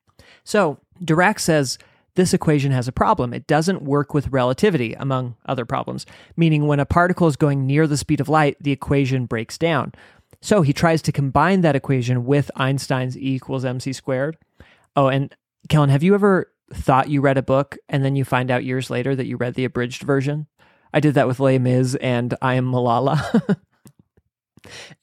So, 0.43 0.81
Dirac 1.05 1.39
says 1.39 1.79
this 2.15 2.35
equation 2.35 2.73
has 2.73 2.89
a 2.89 2.93
problem. 2.93 3.33
It 3.33 3.47
doesn't 3.47 3.83
work 3.83 4.13
with 4.13 4.29
relativity, 4.29 4.95
among 4.95 5.37
other 5.47 5.65
problems, 5.65 6.05
meaning 6.37 6.67
when 6.67 6.81
a 6.81 6.87
particle 6.87 7.27
is 7.27 7.37
going 7.37 7.67
near 7.67 7.87
the 7.87 7.97
speed 7.97 8.21
of 8.21 8.29
light, 8.29 8.57
the 8.61 8.73
equation 8.73 9.27
breaks 9.27 9.57
down. 9.57 9.93
So 10.41 10.63
he 10.63 10.73
tries 10.73 11.03
to 11.03 11.13
combine 11.13 11.61
that 11.61 11.77
equation 11.77 12.25
with 12.27 12.51
Einstein's 12.57 13.17
E 13.17 13.35
equals 13.35 13.65
mc 13.65 13.93
squared. 13.93 14.37
Oh, 14.97 15.09
and 15.09 15.35
Kellen, 15.69 15.91
have 15.91 16.03
you 16.03 16.15
ever 16.15 16.51
thought 16.75 17.09
you 17.09 17.21
read 17.21 17.39
a 17.39 17.43
book 17.43 17.79
and 17.89 18.05
then 18.05 18.17
you 18.17 18.25
find 18.25 18.51
out 18.51 18.65
years 18.65 18.91
later 18.91 19.15
that 19.15 19.27
you 19.27 19.37
read 19.37 19.55
the 19.55 19.65
abridged 19.65 20.03
version? 20.03 20.47
I 20.93 21.01
did 21.01 21.15
that 21.15 21.27
with 21.27 21.41
Les 21.41 21.59
Mis 21.59 21.95
and 21.97 22.35
I 22.43 22.55
Am 22.55 22.71
Malala. 22.71 23.57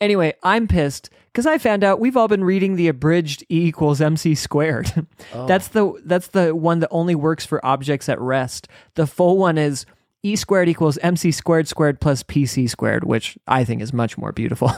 Anyway, 0.01 0.33
I'm 0.43 0.67
pissed 0.67 1.09
because 1.27 1.45
I 1.45 1.57
found 1.57 1.83
out 1.83 1.99
we've 1.99 2.17
all 2.17 2.27
been 2.27 2.43
reading 2.43 2.75
the 2.75 2.87
abridged 2.87 3.43
E 3.43 3.67
equals 3.67 4.01
MC 4.01 4.35
squared. 4.35 4.91
Oh. 5.33 5.45
That's 5.45 5.67
the 5.69 5.93
that's 6.05 6.27
the 6.29 6.55
one 6.55 6.79
that 6.79 6.89
only 6.91 7.13
works 7.13 7.45
for 7.45 7.63
objects 7.63 8.09
at 8.09 8.19
rest. 8.19 8.67
The 8.95 9.05
full 9.05 9.37
one 9.37 9.57
is 9.59 9.85
E 10.23 10.35
squared 10.35 10.67
equals 10.67 10.97
MC 10.99 11.31
squared 11.31 11.67
squared 11.67 11.99
plus 12.01 12.23
PC 12.23 12.67
squared, 12.69 13.03
which 13.03 13.37
I 13.47 13.63
think 13.63 13.81
is 13.81 13.93
much 13.93 14.17
more 14.17 14.31
beautiful. 14.31 14.71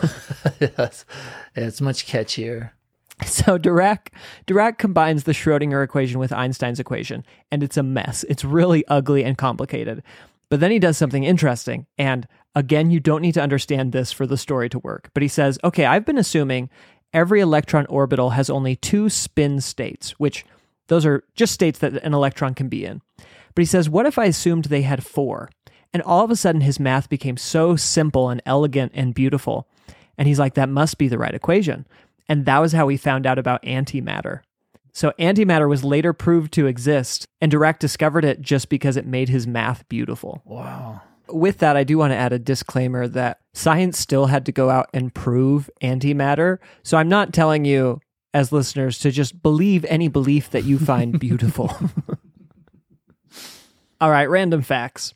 yes. 0.59 1.05
It's 1.55 1.79
much 1.81 2.05
catchier. 2.05 2.71
So 3.25 3.57
Dirac 3.57 4.07
Dirac 4.47 4.77
combines 4.77 5.23
the 5.23 5.31
Schrodinger 5.31 5.83
equation 5.83 6.19
with 6.19 6.33
Einstein's 6.33 6.79
equation, 6.79 7.23
and 7.51 7.63
it's 7.63 7.77
a 7.77 7.83
mess. 7.83 8.25
It's 8.27 8.43
really 8.43 8.85
ugly 8.87 9.23
and 9.23 9.37
complicated. 9.37 10.03
But 10.49 10.59
then 10.59 10.71
he 10.71 10.79
does 10.79 10.97
something 10.97 11.23
interesting, 11.23 11.85
and 11.97 12.27
Again, 12.53 12.91
you 12.91 12.99
don't 12.99 13.21
need 13.21 13.33
to 13.35 13.41
understand 13.41 13.91
this 13.91 14.11
for 14.11 14.27
the 14.27 14.37
story 14.37 14.69
to 14.69 14.79
work. 14.79 15.09
But 15.13 15.23
he 15.23 15.29
says, 15.29 15.57
okay, 15.63 15.85
I've 15.85 16.05
been 16.05 16.17
assuming 16.17 16.69
every 17.13 17.39
electron 17.39 17.85
orbital 17.87 18.31
has 18.31 18.49
only 18.49 18.75
two 18.75 19.09
spin 19.09 19.61
states, 19.61 20.11
which 20.19 20.45
those 20.87 21.05
are 21.05 21.23
just 21.35 21.53
states 21.53 21.79
that 21.79 21.93
an 21.93 22.13
electron 22.13 22.53
can 22.53 22.67
be 22.67 22.85
in. 22.85 23.01
But 23.17 23.61
he 23.61 23.65
says, 23.65 23.89
what 23.89 24.05
if 24.05 24.17
I 24.17 24.25
assumed 24.25 24.65
they 24.65 24.81
had 24.81 25.05
four? 25.05 25.49
And 25.93 26.03
all 26.03 26.23
of 26.23 26.31
a 26.31 26.35
sudden, 26.35 26.61
his 26.61 26.79
math 26.79 27.09
became 27.09 27.37
so 27.37 27.75
simple 27.75 28.29
and 28.29 28.41
elegant 28.45 28.91
and 28.95 29.13
beautiful. 29.13 29.67
And 30.17 30.27
he's 30.27 30.39
like, 30.39 30.53
that 30.55 30.69
must 30.69 30.97
be 30.97 31.07
the 31.07 31.17
right 31.17 31.33
equation. 31.33 31.85
And 32.27 32.45
that 32.45 32.59
was 32.59 32.73
how 32.73 32.85
we 32.85 32.97
found 32.97 33.25
out 33.25 33.39
about 33.39 33.63
antimatter. 33.63 34.41
So, 34.93 35.13
antimatter 35.17 35.69
was 35.69 35.85
later 35.85 36.11
proved 36.11 36.51
to 36.53 36.67
exist, 36.67 37.25
and 37.39 37.49
Dirac 37.49 37.79
discovered 37.79 38.25
it 38.25 38.41
just 38.41 38.67
because 38.67 38.97
it 38.97 39.05
made 39.05 39.29
his 39.29 39.47
math 39.47 39.87
beautiful. 39.87 40.41
Wow 40.43 41.01
with 41.33 41.59
that, 41.59 41.77
I 41.77 41.83
do 41.83 41.97
want 41.97 42.11
to 42.11 42.17
add 42.17 42.33
a 42.33 42.39
disclaimer 42.39 43.07
that 43.07 43.39
science 43.53 43.97
still 43.97 44.27
had 44.27 44.45
to 44.45 44.51
go 44.51 44.69
out 44.69 44.89
and 44.93 45.13
prove 45.13 45.69
antimatter. 45.81 46.57
So 46.83 46.97
I'm 46.97 47.09
not 47.09 47.33
telling 47.33 47.65
you 47.65 47.99
as 48.33 48.51
listeners 48.51 48.99
to 48.99 49.11
just 49.11 49.41
believe 49.41 49.85
any 49.85 50.07
belief 50.07 50.49
that 50.51 50.63
you 50.63 50.79
find 50.79 51.19
beautiful. 51.19 51.75
All 53.99 54.09
right, 54.09 54.29
random 54.29 54.61
facts. 54.61 55.13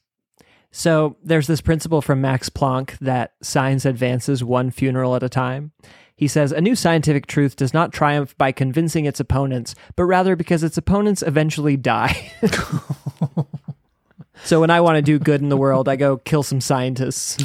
So 0.71 1.15
there's 1.23 1.47
this 1.47 1.61
principle 1.61 2.01
from 2.01 2.19
Max 2.19 2.49
Planck 2.49 2.97
that 2.99 3.33
science 3.41 3.85
advances 3.85 4.43
one 4.43 4.71
funeral 4.71 5.15
at 5.15 5.23
a 5.23 5.29
time. 5.29 5.71
He 6.17 6.27
says 6.27 6.51
a 6.51 6.61
new 6.61 6.75
scientific 6.75 7.27
truth 7.27 7.55
does 7.55 7.73
not 7.73 7.93
triumph 7.93 8.37
by 8.37 8.51
convincing 8.51 9.05
its 9.05 9.19
opponents, 9.19 9.75
but 9.95 10.03
rather 10.03 10.35
because 10.35 10.63
its 10.63 10.77
opponents 10.77 11.21
eventually 11.21 11.77
die. 11.77 12.31
so 14.43 14.59
when 14.59 14.69
I 14.69 14.81
want 14.81 14.97
to 14.97 15.01
do 15.01 15.19
good 15.19 15.41
in 15.41 15.49
the 15.49 15.57
world, 15.57 15.87
I 15.87 15.95
go 15.95 16.17
kill 16.17 16.43
some 16.43 16.61
scientists. 16.61 17.37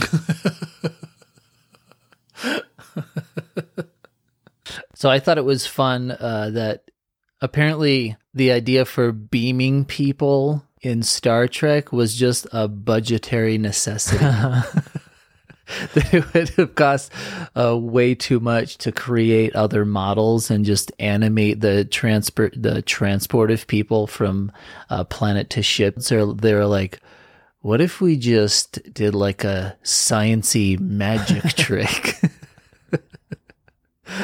So 5.01 5.09
I 5.09 5.19
thought 5.19 5.39
it 5.39 5.47
was 5.47 5.67
fun 5.67 6.11
uh, 6.11 6.51
that 6.51 6.83
apparently 7.41 8.19
the 8.35 8.53
idea 8.53 8.85
for 8.85 9.13
beaming 9.13 9.87
people 9.87 10.63
in 10.83 11.03
Star 11.03 11.49
Trek 11.49 11.91
was 11.91 12.15
just 12.15 12.47
a 12.53 12.69
budgetary 12.69 13.57
necessity. 13.57 14.23
that 15.95 16.15
it 16.15 16.35
would 16.35 16.49
have 16.51 16.75
cost 16.75 17.13
uh, 17.57 17.77
way 17.77 18.15
too 18.15 18.41
much 18.41 18.79
to 18.79 18.93
create 18.93 19.55
other 19.55 19.85
models 19.85 20.51
and 20.51 20.65
just 20.65 20.93
animate 20.99 21.61
the 21.61 21.85
transport 21.85 22.55
the 22.57 22.83
transport 22.83 23.51
of 23.51 23.67
people 23.67 24.07
from 24.07 24.53
uh, 24.89 25.05
planet 25.05 25.51
to 25.51 25.63
ship. 25.63 26.01
So 26.01 26.33
they're 26.33 26.67
like, 26.67 27.01
what 27.61 27.81
if 27.81 28.01
we 28.01 28.17
just 28.17 28.93
did 28.93 29.15
like 29.15 29.45
a 29.45 29.77
sciency 29.83 30.79
magic 30.79 31.43
trick? 31.57 32.21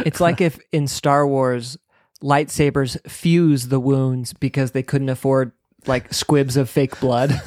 It's 0.05 0.21
like 0.21 0.41
if 0.41 0.59
in 0.73 0.89
Star 0.89 1.27
Wars, 1.27 1.79
lightsabers 2.23 2.99
fuse 3.09 3.69
the 3.69 3.81
wounds 3.81 4.33
because 4.33 4.73
they 4.73 4.83
couldn't 4.83 5.09
afford 5.09 5.53
like 5.87 6.13
squibs 6.13 6.57
of 6.57 6.69
fake 6.69 6.99
blood. 7.01 7.41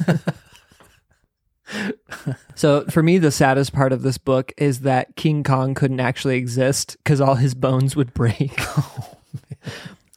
So 2.54 2.84
for 2.86 3.02
me, 3.02 3.18
the 3.18 3.30
saddest 3.30 3.72
part 3.72 3.92
of 3.92 4.02
this 4.02 4.18
book 4.18 4.52
is 4.56 4.80
that 4.80 5.16
King 5.16 5.42
Kong 5.42 5.74
couldn't 5.74 6.00
actually 6.00 6.36
exist 6.36 6.96
because 6.98 7.20
all 7.20 7.36
his 7.36 7.54
bones 7.54 7.96
would 7.96 8.14
break. 8.14 8.58
Oh, 8.76 9.16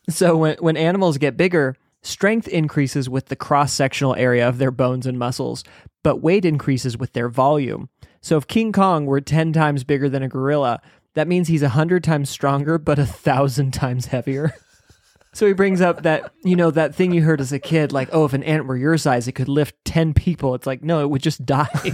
so 0.10 0.36
when 0.36 0.58
when 0.60 0.76
animals 0.76 1.18
get 1.18 1.38
bigger, 1.38 1.76
strength 2.02 2.48
increases 2.48 3.08
with 3.10 3.28
the 3.28 3.36
cross 3.36 3.72
sectional 3.72 4.16
area 4.16 4.48
of 4.48 4.58
their 4.58 4.72
bones 4.72 5.06
and 5.06 5.20
muscles, 5.20 5.64
but 6.04 6.22
weight 6.22 6.46
increases 6.46 6.98
with 6.98 7.14
their 7.14 7.30
volume. 7.30 7.90
So 8.20 8.38
if 8.38 8.48
King 8.48 8.72
Kong 8.72 9.06
were 9.06 9.22
ten 9.22 9.54
times 9.54 9.84
bigger 9.84 10.10
than 10.10 10.24
a 10.24 10.28
gorilla, 10.28 10.82
that 11.14 11.28
means 11.28 11.48
he's 11.48 11.62
a 11.62 11.70
hundred 11.70 12.04
times 12.04 12.30
stronger, 12.30 12.78
but 12.78 13.00
a 13.00 13.06
thousand 13.06 13.72
times 13.72 14.08
heavier. 14.08 14.54
So 15.34 15.48
he 15.48 15.54
brings 15.54 15.82
up 15.82 16.04
that, 16.04 16.32
you 16.44 16.56
know, 16.56 16.70
that 16.72 16.94
thing 16.94 17.12
you 17.12 17.24
heard 17.24 17.42
as 17.42 17.52
a 17.52 17.60
kid, 17.60 17.92
like, 17.92 18.10
oh, 18.12 18.26
if 18.26 18.34
an 18.34 18.44
ant 18.44 18.68
were 18.68 18.78
your 18.78 18.98
size, 18.98 19.28
it 19.28 19.32
could 19.34 19.50
lift 19.50 19.76
10 19.86 20.14
people. 20.14 20.54
It's 20.54 20.68
like, 20.68 20.84
no, 20.84 21.02
it 21.02 21.10
would 21.10 21.24
just 21.24 21.44
die. 21.46 21.68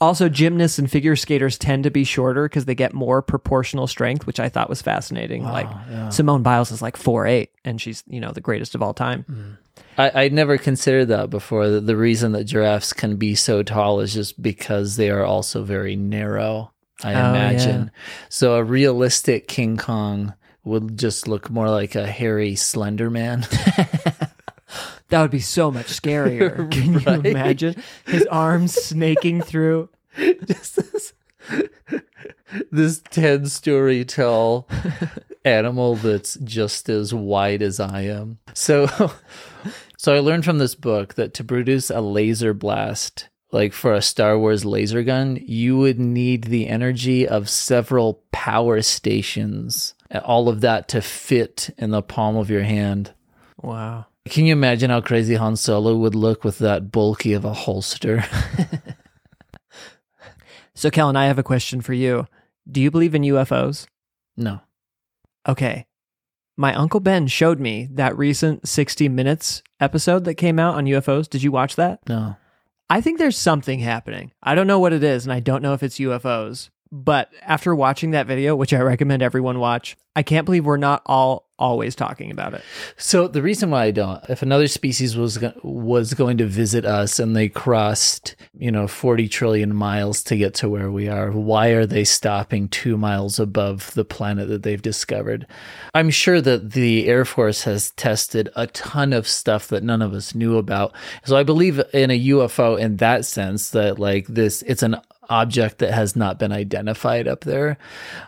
also, 0.00 0.28
gymnasts 0.30 0.78
and 0.78 0.90
figure 0.90 1.16
skaters 1.16 1.58
tend 1.58 1.84
to 1.84 1.90
be 1.90 2.04
shorter 2.04 2.48
because 2.48 2.64
they 2.64 2.74
get 2.74 2.94
more 2.94 3.20
proportional 3.20 3.86
strength, 3.86 4.26
which 4.26 4.40
I 4.40 4.48
thought 4.48 4.70
was 4.70 4.80
fascinating. 4.80 5.44
like, 5.44 5.68
yeah. 5.90 6.08
Simone 6.08 6.42
Biles 6.42 6.70
is 6.70 6.80
like 6.80 6.96
four 6.96 7.26
eight, 7.26 7.50
and 7.64 7.80
she's, 7.80 8.02
you 8.06 8.20
know, 8.20 8.32
the 8.32 8.40
greatest 8.40 8.74
of 8.74 8.82
all 8.82 8.94
time. 8.94 9.24
Mm. 9.30 9.56
I, 9.98 10.22
I'd 10.22 10.32
never 10.32 10.56
considered 10.56 11.06
that 11.06 11.28
before. 11.28 11.68
The, 11.68 11.80
the 11.80 11.96
reason 11.96 12.32
that 12.32 12.44
giraffes 12.44 12.94
can 12.94 13.16
be 13.16 13.34
so 13.34 13.62
tall 13.62 14.00
is 14.00 14.14
just 14.14 14.40
because 14.40 14.96
they 14.96 15.10
are 15.10 15.24
also 15.24 15.62
very 15.62 15.96
narrow, 15.96 16.72
I 17.04 17.12
Oh, 17.14 17.30
imagine. 17.30 17.90
So 18.30 18.54
a 18.54 18.64
realistic 18.64 19.46
King 19.46 19.76
Kong 19.76 20.32
would 20.64 20.98
just 20.98 21.26
look 21.26 21.50
more 21.50 21.70
like 21.70 21.94
a 21.94 22.06
hairy 22.06 22.54
slender 22.54 23.10
man. 23.10 23.46
That 25.10 25.22
would 25.22 25.30
be 25.32 25.40
so 25.40 25.70
much 25.70 25.86
scarier. 25.86 26.70
Can 26.72 27.00
you 27.00 27.30
imagine 27.30 27.82
his 28.06 28.26
arms 28.26 28.74
snaking 28.74 29.42
through? 29.42 29.88
just 30.16 30.76
this, 30.76 31.12
this 32.70 33.02
10 33.10 33.46
story 33.46 34.04
tall 34.04 34.68
animal 35.44 35.96
that's 35.96 36.34
just 36.44 36.88
as 36.88 37.12
wide 37.12 37.60
as 37.60 37.80
I 37.80 38.02
am. 38.02 38.38
So 38.54 38.86
so 39.96 40.14
I 40.14 40.20
learned 40.20 40.44
from 40.44 40.58
this 40.58 40.74
book 40.74 41.14
that 41.14 41.34
to 41.34 41.44
produce 41.44 41.90
a 41.90 42.00
laser 42.00 42.54
blast 42.54 43.28
like 43.52 43.72
for 43.72 43.94
a 43.94 44.02
Star 44.02 44.38
Wars 44.38 44.64
laser 44.64 45.02
gun, 45.02 45.36
you 45.44 45.76
would 45.76 45.98
need 45.98 46.44
the 46.44 46.68
energy 46.68 47.26
of 47.26 47.50
several 47.50 48.22
power 48.30 48.80
stations. 48.80 49.94
All 50.24 50.48
of 50.48 50.60
that 50.62 50.88
to 50.88 51.00
fit 51.00 51.70
in 51.78 51.90
the 51.90 52.02
palm 52.02 52.36
of 52.36 52.50
your 52.50 52.62
hand. 52.62 53.14
Wow. 53.62 54.06
Can 54.28 54.44
you 54.44 54.52
imagine 54.52 54.90
how 54.90 55.00
crazy 55.00 55.34
Han 55.34 55.56
Solo 55.56 55.96
would 55.96 56.14
look 56.14 56.44
with 56.44 56.58
that 56.58 56.90
bulky 56.90 57.32
of 57.32 57.44
a 57.44 57.52
holster? 57.52 58.24
So, 60.80 60.90
Kellen, 60.90 61.14
I 61.14 61.26
have 61.26 61.38
a 61.38 61.42
question 61.42 61.82
for 61.82 61.92
you. 61.92 62.26
Do 62.66 62.80
you 62.80 62.90
believe 62.90 63.14
in 63.14 63.20
UFOs? 63.20 63.86
no. 64.36 64.60
Okay. 65.46 65.86
My 66.56 66.74
Uncle 66.74 67.00
Ben 67.00 67.26
showed 67.26 67.60
me 67.60 67.86
that 67.92 68.16
recent 68.16 68.66
60 68.66 69.08
Minutes 69.10 69.62
episode 69.78 70.24
that 70.24 70.34
came 70.34 70.58
out 70.58 70.76
on 70.76 70.86
UFOs. 70.86 71.28
Did 71.28 71.42
you 71.42 71.52
watch 71.52 71.76
that? 71.76 72.00
No. 72.08 72.36
I 72.88 73.02
think 73.02 73.18
there's 73.18 73.36
something 73.36 73.80
happening. 73.80 74.32
I 74.42 74.54
don't 74.54 74.66
know 74.66 74.78
what 74.78 74.94
it 74.94 75.04
is, 75.04 75.26
and 75.26 75.32
I 75.34 75.40
don't 75.40 75.62
know 75.62 75.74
if 75.74 75.82
it's 75.82 75.98
UFOs. 75.98 76.70
But 76.92 77.30
after 77.42 77.74
watching 77.74 78.12
that 78.12 78.26
video, 78.26 78.56
which 78.56 78.72
I 78.72 78.80
recommend 78.80 79.22
everyone 79.22 79.60
watch, 79.60 79.96
I 80.16 80.24
can't 80.24 80.44
believe 80.44 80.66
we're 80.66 80.76
not 80.76 81.02
all 81.06 81.46
always 81.56 81.94
talking 81.94 82.30
about 82.30 82.54
it. 82.54 82.62
So 82.96 83.28
the 83.28 83.42
reason 83.42 83.70
why 83.70 83.84
I 83.84 83.90
don't, 83.90 84.24
if 84.28 84.42
another 84.42 84.66
species 84.66 85.16
was 85.16 85.38
was 85.62 86.14
going 86.14 86.38
to 86.38 86.46
visit 86.46 86.84
us 86.84 87.20
and 87.20 87.36
they 87.36 87.48
crossed, 87.48 88.34
you 88.58 88.72
know, 88.72 88.88
forty 88.88 89.28
trillion 89.28 89.74
miles 89.74 90.24
to 90.24 90.36
get 90.36 90.54
to 90.54 90.68
where 90.68 90.90
we 90.90 91.08
are, 91.08 91.30
why 91.30 91.68
are 91.68 91.86
they 91.86 92.02
stopping 92.02 92.68
two 92.68 92.96
miles 92.96 93.38
above 93.38 93.94
the 93.94 94.04
planet 94.04 94.48
that 94.48 94.64
they've 94.64 94.82
discovered? 94.82 95.46
I'm 95.94 96.10
sure 96.10 96.40
that 96.40 96.72
the 96.72 97.06
Air 97.06 97.24
Force 97.24 97.62
has 97.64 97.92
tested 97.92 98.48
a 98.56 98.66
ton 98.66 99.12
of 99.12 99.28
stuff 99.28 99.68
that 99.68 99.84
none 99.84 100.02
of 100.02 100.12
us 100.12 100.34
knew 100.34 100.56
about. 100.56 100.92
So 101.24 101.36
I 101.36 101.44
believe 101.44 101.80
in 101.92 102.10
a 102.10 102.20
UFO 102.30 102.80
in 102.80 102.96
that 102.96 103.24
sense 103.26 103.70
that 103.70 103.98
like 104.00 104.26
this, 104.26 104.62
it's 104.62 104.82
an 104.82 104.96
object 105.30 105.78
that 105.78 105.94
has 105.94 106.16
not 106.16 106.38
been 106.38 106.52
identified 106.52 107.26
up 107.26 107.42
there. 107.42 107.78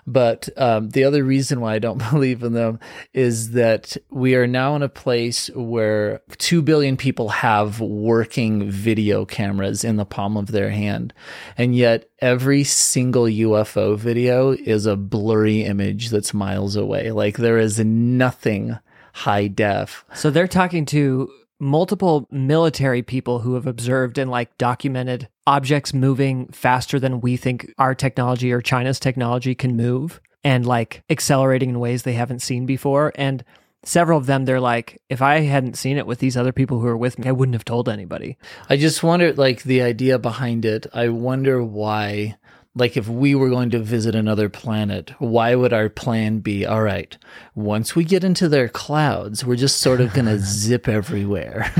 But 0.07 0.49
um, 0.57 0.91
the 0.91 1.05
other 1.05 1.25
reason 1.25 1.61
why 1.61 1.75
I 1.75 1.79
don't 1.79 1.99
believe 2.11 2.43
in 2.43 2.55
them 2.55 2.79
is 3.12 3.51
that 3.51 3.97
we 4.11 4.35
are 4.35 4.47
now 4.47 4.77
in 4.77 4.83
a 4.83 4.88
place 4.88 5.51
where 5.55 6.23
2 6.38 6.62
billion 6.62 6.97
people 6.97 7.29
have 7.29 7.81
working 7.81 8.71
video 8.71 9.25
cameras 9.25 9.85
in 9.85 9.97
the 9.97 10.07
palm 10.07 10.37
of 10.37 10.47
their 10.47 10.71
hand. 10.71 11.12
And 11.59 11.77
yet 11.77 12.09
every 12.21 12.65
single 12.65 13.25
UFO 13.25 13.99
video 13.99 14.53
is 14.53 14.87
a 14.87 14.97
blurry 14.97 15.62
image 15.65 16.11
that's 16.11 16.33
miles 16.33 16.77
away. 16.77 17.11
Like 17.11 17.37
there 17.37 17.59
is 17.59 17.81
nothing 17.81 18.79
high 19.12 19.49
def. 19.49 20.05
So 20.15 20.31
they're 20.31 20.49
talking 20.49 20.87
to 20.87 21.31
multiple 21.62 22.27
military 22.33 23.03
people 23.03 23.38
who 23.38 23.55
have 23.55 23.68
observed 23.68 24.18
and 24.18 24.29
like 24.29 24.59
documented 24.59 25.29
objects 25.46 25.94
moving 25.94 26.48
faster 26.48 26.98
than 26.98 27.20
we 27.20 27.37
think 27.37 27.72
our 27.79 27.94
technology 27.94 28.51
or 28.51 28.61
China's 28.61 28.98
technology 28.98 29.55
can 29.55 29.77
move 29.77 30.20
and 30.42 30.66
like 30.66 31.05
accelerating 31.09 31.70
in 31.70 31.79
ways 31.79 32.03
they 32.03 32.14
haven't 32.14 32.42
seen 32.42 32.66
before 32.66 33.12
and 33.14 33.44
several 33.85 34.18
of 34.18 34.27
them 34.27 34.44
they're 34.44 34.59
like 34.59 35.01
if 35.09 35.22
I 35.22 35.38
hadn't 35.42 35.79
seen 35.79 35.98
it 35.98 36.07
with 36.07 36.18
these 36.18 36.37
other 36.37 36.51
people 36.53 36.81
who 36.81 36.88
are 36.88 36.96
with 36.96 37.16
me 37.16 37.29
I 37.29 37.33
wouldn't 37.33 37.55
have 37.55 37.64
told 37.64 37.88
anybody. 37.88 38.38
I 38.68 38.77
just 38.77 39.05
wonder, 39.05 39.33
like, 39.33 39.62
the 39.62 39.83
idea 39.83 40.18
behind 40.18 40.64
it. 40.64 40.88
I 40.92 41.11
wonder 41.11 41.62
why, 41.62 42.38
like, 42.75 42.97
if 42.97 43.09
we 43.09 43.35
were 43.35 43.51
going 43.51 43.71
to 43.71 43.79
visit 43.79 44.15
another 44.15 44.49
planet, 44.49 45.13
why 45.19 45.55
would 45.55 45.73
our 45.73 45.89
plan 45.89 46.39
be, 46.39 46.65
all 46.65 46.83
right, 46.83 47.17
once 47.55 47.95
we 47.95 48.05
get 48.05 48.25
into 48.25 48.49
their 48.49 48.69
clouds, 48.69 49.45
we're 49.45 49.57
just 49.57 49.81
sort 49.81 50.01
of 50.01 50.15
going 50.15 50.25
to 50.27 50.39
zip 50.39 50.89
everywhere. 50.89 51.71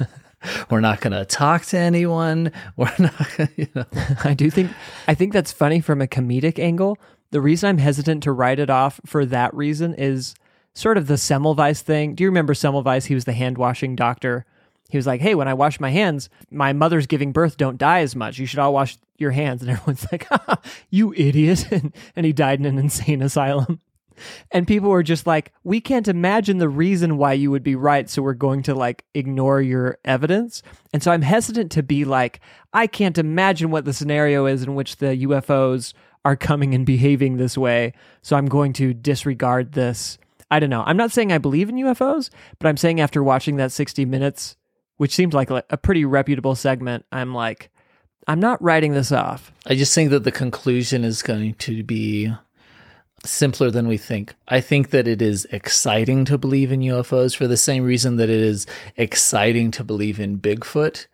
we're 0.70 0.80
not 0.80 1.00
going 1.00 1.12
to 1.12 1.24
talk 1.24 1.64
to 1.66 1.78
anyone. 1.78 2.52
We're 2.76 2.90
not, 2.98 3.38
you 3.56 3.68
know. 3.74 3.84
I 4.24 4.34
do 4.34 4.50
think 4.50 4.70
I 5.06 5.14
think 5.14 5.32
that's 5.32 5.52
funny 5.52 5.80
from 5.80 6.00
a 6.00 6.06
comedic 6.06 6.58
angle. 6.58 6.98
The 7.30 7.40
reason 7.40 7.68
I'm 7.68 7.78
hesitant 7.78 8.22
to 8.24 8.32
write 8.32 8.58
it 8.58 8.70
off 8.70 9.00
for 9.06 9.24
that 9.26 9.54
reason 9.54 9.94
is 9.94 10.34
sort 10.74 10.98
of 10.98 11.06
the 11.06 11.14
Semmelweis 11.14 11.80
thing. 11.80 12.14
Do 12.14 12.24
you 12.24 12.28
remember 12.28 12.54
Semmelweis? 12.54 13.06
He 13.06 13.14
was 13.14 13.24
the 13.24 13.32
hand 13.32 13.58
washing 13.58 13.94
doctor. 13.94 14.44
He 14.92 14.98
was 14.98 15.06
like, 15.06 15.22
"Hey, 15.22 15.34
when 15.34 15.48
I 15.48 15.54
wash 15.54 15.80
my 15.80 15.90
hands, 15.90 16.28
my 16.50 16.74
mother's 16.74 17.06
giving 17.06 17.32
birth 17.32 17.56
don't 17.56 17.78
die 17.78 18.00
as 18.00 18.14
much. 18.14 18.38
You 18.38 18.44
should 18.44 18.58
all 18.58 18.74
wash 18.74 18.98
your 19.16 19.30
hands." 19.30 19.62
And 19.62 19.70
everyone's 19.72 20.06
like, 20.12 20.26
"Ha, 20.28 20.60
"You 20.90 21.14
idiot!" 21.14 21.66
And, 21.72 21.92
and 22.14 22.26
he 22.26 22.32
died 22.32 22.60
in 22.60 22.66
an 22.66 22.78
insane 22.78 23.22
asylum. 23.22 23.80
And 24.50 24.68
people 24.68 24.90
were 24.90 25.02
just 25.02 25.26
like, 25.26 25.50
"We 25.64 25.80
can't 25.80 26.06
imagine 26.06 26.58
the 26.58 26.68
reason 26.68 27.16
why 27.16 27.32
you 27.32 27.50
would 27.50 27.62
be 27.62 27.74
right, 27.74 28.08
so 28.08 28.20
we're 28.20 28.34
going 28.34 28.62
to 28.64 28.74
like 28.74 29.06
ignore 29.14 29.62
your 29.62 29.96
evidence." 30.04 30.62
And 30.92 31.02
so 31.02 31.10
I'm 31.10 31.22
hesitant 31.22 31.72
to 31.72 31.82
be 31.82 32.04
like, 32.04 32.40
"I 32.74 32.86
can't 32.86 33.16
imagine 33.16 33.70
what 33.70 33.86
the 33.86 33.94
scenario 33.94 34.44
is 34.44 34.62
in 34.62 34.74
which 34.74 34.98
the 34.98 35.16
UFOs 35.26 35.94
are 36.24 36.36
coming 36.36 36.74
and 36.74 36.86
behaving 36.86 37.36
this 37.36 37.58
way. 37.58 37.94
So 38.20 38.36
I'm 38.36 38.46
going 38.46 38.72
to 38.74 38.94
disregard 38.94 39.72
this. 39.72 40.18
I 40.50 40.60
don't 40.60 40.70
know. 40.70 40.84
I'm 40.84 40.98
not 40.98 41.10
saying 41.10 41.32
I 41.32 41.38
believe 41.38 41.68
in 41.68 41.76
UFOs, 41.76 42.28
but 42.58 42.68
I'm 42.68 42.76
saying 42.76 43.00
after 43.00 43.22
watching 43.22 43.56
that 43.56 43.72
60 43.72 44.04
minutes, 44.04 44.56
which 45.02 45.16
seemed 45.16 45.34
like 45.34 45.50
a 45.50 45.76
pretty 45.78 46.04
reputable 46.04 46.54
segment, 46.54 47.04
I'm 47.10 47.34
like, 47.34 47.70
I'm 48.28 48.38
not 48.38 48.62
writing 48.62 48.92
this 48.92 49.10
off. 49.10 49.50
I 49.66 49.74
just 49.74 49.92
think 49.96 50.10
that 50.10 50.22
the 50.22 50.30
conclusion 50.30 51.02
is 51.02 51.22
going 51.22 51.54
to 51.54 51.82
be 51.82 52.32
simpler 53.24 53.68
than 53.68 53.88
we 53.88 53.96
think. 53.96 54.32
I 54.46 54.60
think 54.60 54.90
that 54.90 55.08
it 55.08 55.20
is 55.20 55.44
exciting 55.46 56.24
to 56.26 56.38
believe 56.38 56.70
in 56.70 56.82
UFOs 56.82 57.34
for 57.34 57.48
the 57.48 57.56
same 57.56 57.82
reason 57.82 58.14
that 58.18 58.30
it 58.30 58.38
is 58.38 58.64
exciting 58.96 59.72
to 59.72 59.82
believe 59.82 60.20
in 60.20 60.38
Bigfoot. 60.38 61.08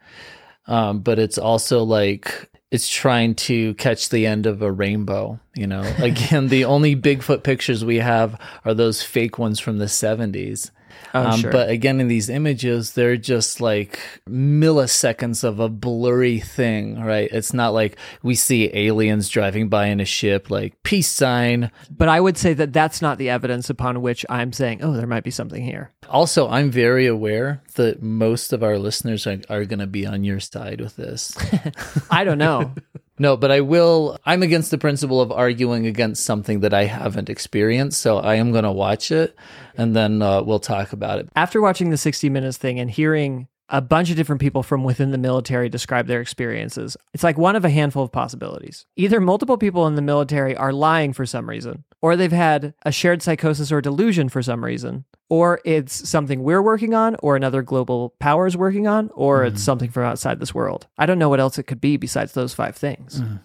Um, 0.67 1.01
but 1.01 1.19
it's 1.19 1.39
also 1.39 1.83
like 1.83 2.51
it's 2.71 2.91
trying 2.91 3.37
to 3.37 3.73
catch 3.77 4.11
the 4.11 4.27
end 4.27 4.45
of 4.45 4.61
a 4.61 4.71
rainbow. 4.71 5.41
You 5.55 5.67
know, 5.67 5.81
again, 5.99 6.49
the 6.49 6.67
only 6.67 6.95
Bigfoot 6.95 7.43
pictures 7.43 7.87
we 7.87 8.01
have 8.01 8.39
are 8.67 8.75
those 8.75 9.03
fake 9.03 9.39
ones 9.39 9.59
from 9.59 9.79
the 9.79 9.87
70s. 9.87 10.73
Oh, 11.15 11.29
um, 11.29 11.41
sure. 11.41 11.51
But 11.51 11.71
again, 11.71 12.01
in 12.01 12.09
these 12.09 12.29
images, 12.29 12.93
they're 12.93 13.17
just 13.17 13.61
like 13.61 13.99
milliseconds 14.29 15.45
of 15.45 15.61
a 15.61 15.69
blurry 15.69 16.41
thing, 16.41 17.01
right? 17.01 17.29
It's 17.33 17.55
not 17.55 17.75
like 17.75 17.97
we 18.23 18.35
see 18.35 18.71
aliens 18.75 19.29
driving 19.29 19.69
by 19.69 19.87
in 19.87 20.01
a 20.01 20.05
ship, 20.05 20.51
like 20.51 20.83
peace 20.83 21.09
sign. 21.09 21.71
But 21.91 22.09
I 22.09 22.21
would 22.21 22.37
say 22.37 22.55
that 22.55 22.73
that's 22.73 23.03
not 23.03 23.19
the 23.19 23.31
evidence 23.31 23.71
upon 23.71 24.03
which 24.03 24.25
I'm 24.29 24.53
saying, 24.53 24.83
oh, 24.83 24.93
there 24.93 25.07
might 25.07 25.25
be 25.25 25.31
something 25.31 25.65
here. 25.65 25.93
Also, 26.09 26.49
I'm 26.49 26.71
very 26.71 27.07
aware 27.07 27.63
that 27.75 28.03
most 28.03 28.53
of 28.53 28.63
our 28.63 28.79
listeners 28.79 29.27
are, 29.27 29.41
are 29.49 29.65
going 29.65 29.79
to 29.79 29.87
be 29.87 30.07
on 30.07 30.25
your 30.25 30.41
side 30.41 30.81
with 30.81 30.97
this. 30.97 31.37
I 32.11 32.25
don't 32.25 32.39
know. 32.39 32.73
No, 33.19 33.37
but 33.37 33.51
I 33.51 33.61
will. 33.61 34.19
I'm 34.25 34.43
against 34.43 34.71
the 34.71 34.79
principle 34.79 35.21
of 35.21 35.33
arguing 35.33 35.87
against 35.87 36.25
something 36.25 36.61
that 36.61 36.73
I 36.73 36.85
haven't 36.85 37.29
experienced. 37.29 38.01
So 38.01 38.19
I 38.19 38.37
am 38.37 38.53
going 38.53 38.65
to 38.65 38.73
watch 38.73 39.11
it 39.11 39.37
and 39.77 39.95
then 39.95 40.23
uh, 40.23 40.43
we'll 40.43 40.61
talk 40.61 40.93
about 40.93 41.19
it. 41.19 41.29
After 41.37 41.61
watching 41.61 41.91
the 41.91 41.97
60 41.97 42.29
Minutes 42.29 42.59
thing 42.59 42.79
and 42.79 42.91
hearing 42.91 43.49
a 43.69 43.81
bunch 43.81 44.11
of 44.11 44.17
different 44.17 44.41
people 44.41 44.63
from 44.63 44.85
within 44.85 45.11
the 45.11 45.19
military 45.19 45.69
describe 45.69 46.07
their 46.07 46.21
experiences, 46.21 46.97
it's 47.13 47.23
like 47.23 47.37
one 47.37 47.57
of 47.57 47.65
a 47.65 47.71
handful 47.71 48.03
of 48.03 48.13
possibilities. 48.13 48.87
Either 48.97 49.21
multiple 49.21 49.59
people 49.59 49.87
in 49.87 49.95
the 49.95 50.03
military 50.03 50.57
are 50.57 50.73
lying 50.73 51.13
for 51.13 51.27
some 51.27 51.49
reason, 51.49 51.85
or 52.01 52.17
they've 52.17 52.33
had 52.33 52.75
a 52.85 52.93
shared 52.93 53.23
psychosis 53.23 53.71
or 53.71 53.81
delusion 53.81 54.29
for 54.29 54.43
some 54.43 54.65
reason, 54.65 55.05
or 55.29 55.61
it's 55.65 56.09
something 56.09 56.43
we're 56.43 56.63
working 56.63 56.95
on, 56.95 57.17
or 57.23 57.37
another 57.37 57.63
global 57.63 58.15
power 58.19 58.47
is 58.47 58.57
working 58.57 58.87
on, 58.87 59.11
or 59.15 59.45
it's 59.45 59.57
mm-hmm. 59.57 59.65
something 59.65 59.91
from 59.91 60.05
outside 60.05 60.41
this 60.41 60.55
world. 60.55 60.87
I 60.97 61.07
don't 61.07 61.19
know 61.19 61.29
what 61.29 61.41
else 61.41 61.59
it 61.59 61.65
could 61.65 61.81
be 61.81 61.97
besides 61.97 62.33
those 62.33 62.55
five 62.55 62.77
things. 62.77 63.21
Mm-hmm. 63.21 63.37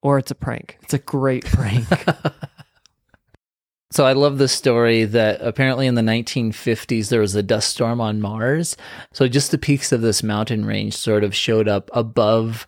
Or 0.00 0.18
it's 0.18 0.30
a 0.30 0.36
prank. 0.36 0.78
It's 0.82 0.94
a 0.94 0.98
great 0.98 1.44
prank. 1.44 1.86
So 3.90 4.04
I 4.04 4.12
love 4.12 4.36
the 4.36 4.48
story 4.48 5.04
that 5.04 5.40
apparently 5.40 5.86
in 5.86 5.94
the 5.94 6.02
1950s 6.02 7.08
there 7.08 7.20
was 7.20 7.34
a 7.34 7.42
dust 7.42 7.70
storm 7.70 8.00
on 8.00 8.20
Mars. 8.20 8.76
So 9.12 9.28
just 9.28 9.50
the 9.50 9.58
peaks 9.58 9.92
of 9.92 10.02
this 10.02 10.22
mountain 10.22 10.66
range 10.66 10.94
sort 10.94 11.24
of 11.24 11.34
showed 11.34 11.68
up 11.68 11.90
above 11.94 12.66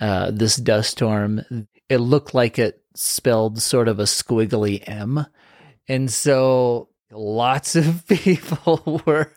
uh, 0.00 0.30
this 0.30 0.56
dust 0.56 0.92
storm. 0.92 1.66
It 1.90 1.98
looked 1.98 2.32
like 2.32 2.58
it 2.58 2.82
spelled 2.94 3.60
sort 3.60 3.88
of 3.88 3.98
a 3.98 4.04
squiggly 4.04 4.82
M. 4.88 5.26
And 5.88 6.10
so 6.10 6.88
lots 7.12 7.76
of 7.76 8.06
people 8.08 9.02
were 9.06 9.32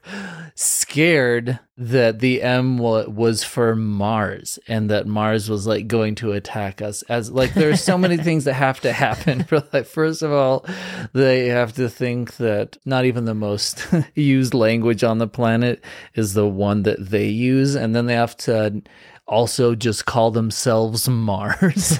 scared 0.55 1.59
that 1.77 2.19
the 2.19 2.41
M 2.41 2.77
was 2.77 3.43
for 3.43 3.75
Mars 3.75 4.57
and 4.67 4.89
that 4.89 5.07
Mars 5.07 5.49
was 5.49 5.67
like 5.67 5.87
going 5.87 6.15
to 6.15 6.31
attack 6.31 6.81
us. 6.81 7.01
As 7.03 7.31
like 7.31 7.53
there's 7.53 7.83
so 7.83 7.97
many 7.97 8.17
things 8.17 8.45
that 8.45 8.53
have 8.53 8.79
to 8.81 8.93
happen 8.93 9.43
for 9.43 9.63
like 9.73 9.85
first 9.85 10.21
of 10.21 10.31
all 10.31 10.65
they 11.13 11.47
have 11.47 11.73
to 11.73 11.89
think 11.89 12.37
that 12.37 12.77
not 12.85 13.05
even 13.05 13.25
the 13.25 13.33
most 13.33 13.85
used 14.15 14.53
language 14.53 15.03
on 15.03 15.17
the 15.17 15.27
planet 15.27 15.83
is 16.13 16.33
the 16.33 16.47
one 16.47 16.83
that 16.83 17.09
they 17.09 17.27
use 17.27 17.75
and 17.75 17.95
then 17.95 18.05
they 18.05 18.13
have 18.13 18.37
to 18.37 18.81
also 19.27 19.75
just 19.75 20.05
call 20.05 20.31
themselves 20.31 21.09
Mars 21.09 21.99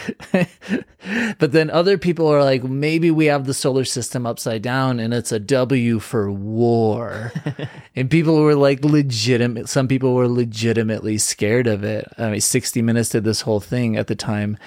but 1.38 1.52
then 1.52 1.70
other 1.70 1.98
people 1.98 2.26
are 2.28 2.42
like, 2.42 2.64
maybe 2.64 3.10
we 3.10 3.26
have 3.26 3.46
the 3.46 3.54
solar 3.54 3.84
system 3.84 4.26
upside 4.26 4.62
down 4.62 5.00
and 5.00 5.12
it's 5.12 5.32
a 5.32 5.38
W 5.40 5.98
for 5.98 6.30
war. 6.30 7.32
and 7.96 8.10
people 8.10 8.40
were 8.40 8.54
like 8.54 8.84
legitimate, 8.84 9.68
some 9.68 9.88
people 9.88 10.14
were 10.14 10.28
legitimately 10.28 11.18
scared 11.18 11.66
of 11.66 11.84
it. 11.84 12.06
I 12.18 12.30
mean, 12.30 12.40
60 12.40 12.82
Minutes 12.82 13.10
did 13.10 13.24
this 13.24 13.42
whole 13.42 13.60
thing 13.60 13.96
at 13.96 14.06
the 14.06 14.16
time. 14.16 14.58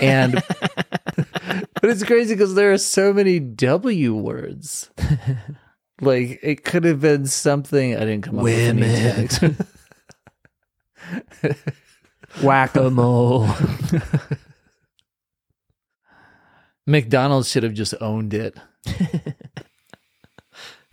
And, 0.00 0.34
but 1.14 1.84
it's 1.84 2.04
crazy 2.04 2.34
because 2.34 2.54
there 2.54 2.72
are 2.72 2.78
so 2.78 3.12
many 3.12 3.40
W 3.40 4.14
words. 4.14 4.90
like, 6.00 6.40
it 6.42 6.64
could 6.64 6.84
have 6.84 7.00
been 7.00 7.26
something, 7.26 7.96
I 7.96 8.00
didn't 8.00 8.22
come 8.22 8.38
up 8.38 8.44
with 8.44 8.58
any 8.58 8.82
Women. 8.82 9.28
text. 9.28 9.42
Whack 12.42 12.74
a 12.76 12.90
mole. 12.90 13.48
McDonald's 16.86 17.50
should 17.50 17.62
have 17.62 17.74
just 17.74 17.94
owned 18.00 18.34
it. 18.34 18.56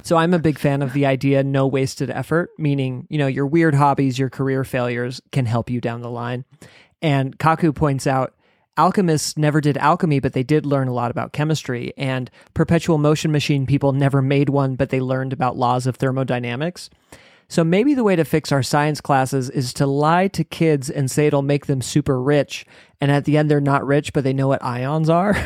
So 0.03 0.17
I'm 0.17 0.33
a 0.33 0.39
big 0.39 0.57
fan 0.57 0.81
of 0.81 0.93
the 0.93 1.05
idea 1.05 1.43
no 1.43 1.67
wasted 1.67 2.09
effort, 2.09 2.49
meaning, 2.57 3.07
you 3.09 3.17
know, 3.17 3.27
your 3.27 3.45
weird 3.45 3.75
hobbies, 3.75 4.17
your 4.17 4.29
career 4.29 4.63
failures 4.63 5.21
can 5.31 5.45
help 5.45 5.69
you 5.69 5.79
down 5.79 6.01
the 6.01 6.09
line. 6.09 6.45
And 7.01 7.37
Kaku 7.37 7.73
points 7.73 8.07
out 8.07 8.33
alchemists 8.77 9.37
never 9.37 9.61
did 9.61 9.77
alchemy, 9.77 10.19
but 10.19 10.33
they 10.33 10.43
did 10.43 10.65
learn 10.65 10.87
a 10.87 10.93
lot 10.93 11.11
about 11.11 11.33
chemistry. 11.33 11.93
And 11.97 12.31
perpetual 12.53 12.97
motion 12.97 13.31
machine 13.31 13.65
people 13.65 13.91
never 13.91 14.21
made 14.21 14.49
one, 14.49 14.75
but 14.75 14.89
they 14.89 14.99
learned 14.99 15.33
about 15.33 15.57
laws 15.57 15.85
of 15.85 15.97
thermodynamics. 15.97 16.89
So 17.51 17.65
maybe 17.65 17.93
the 17.93 18.03
way 18.05 18.15
to 18.15 18.23
fix 18.23 18.53
our 18.53 18.63
science 18.63 19.01
classes 19.01 19.49
is 19.49 19.73
to 19.73 19.85
lie 19.85 20.29
to 20.29 20.41
kids 20.45 20.89
and 20.89 21.11
say 21.11 21.27
it'll 21.27 21.41
make 21.41 21.65
them 21.65 21.81
super 21.81 22.21
rich. 22.21 22.65
And 23.01 23.11
at 23.11 23.25
the 23.25 23.37
end, 23.37 23.51
they're 23.51 23.59
not 23.59 23.85
rich, 23.85 24.13
but 24.13 24.23
they 24.23 24.31
know 24.31 24.47
what 24.47 24.63
ions 24.63 25.09
are. 25.09 25.35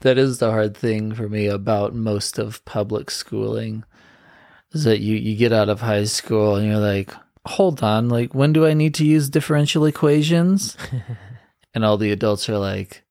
That 0.00 0.16
is 0.18 0.38
the 0.38 0.50
hard 0.50 0.74
thing 0.74 1.14
for 1.14 1.28
me 1.28 1.46
about 1.46 1.94
most 1.94 2.38
of 2.38 2.64
public 2.64 3.10
schooling 3.10 3.84
is 4.72 4.84
that 4.84 5.00
you, 5.00 5.16
you 5.16 5.36
get 5.36 5.52
out 5.52 5.68
of 5.68 5.82
high 5.82 6.04
school 6.04 6.56
and 6.56 6.66
you're 6.66 6.78
like, 6.78 7.12
hold 7.46 7.82
on, 7.82 8.08
like 8.08 8.34
when 8.34 8.54
do 8.54 8.64
I 8.64 8.72
need 8.72 8.94
to 8.94 9.04
use 9.04 9.28
differential 9.28 9.84
equations? 9.84 10.78
and 11.74 11.84
all 11.84 11.98
the 11.98 12.10
adults 12.10 12.48
are 12.48 12.58
like, 12.58 13.04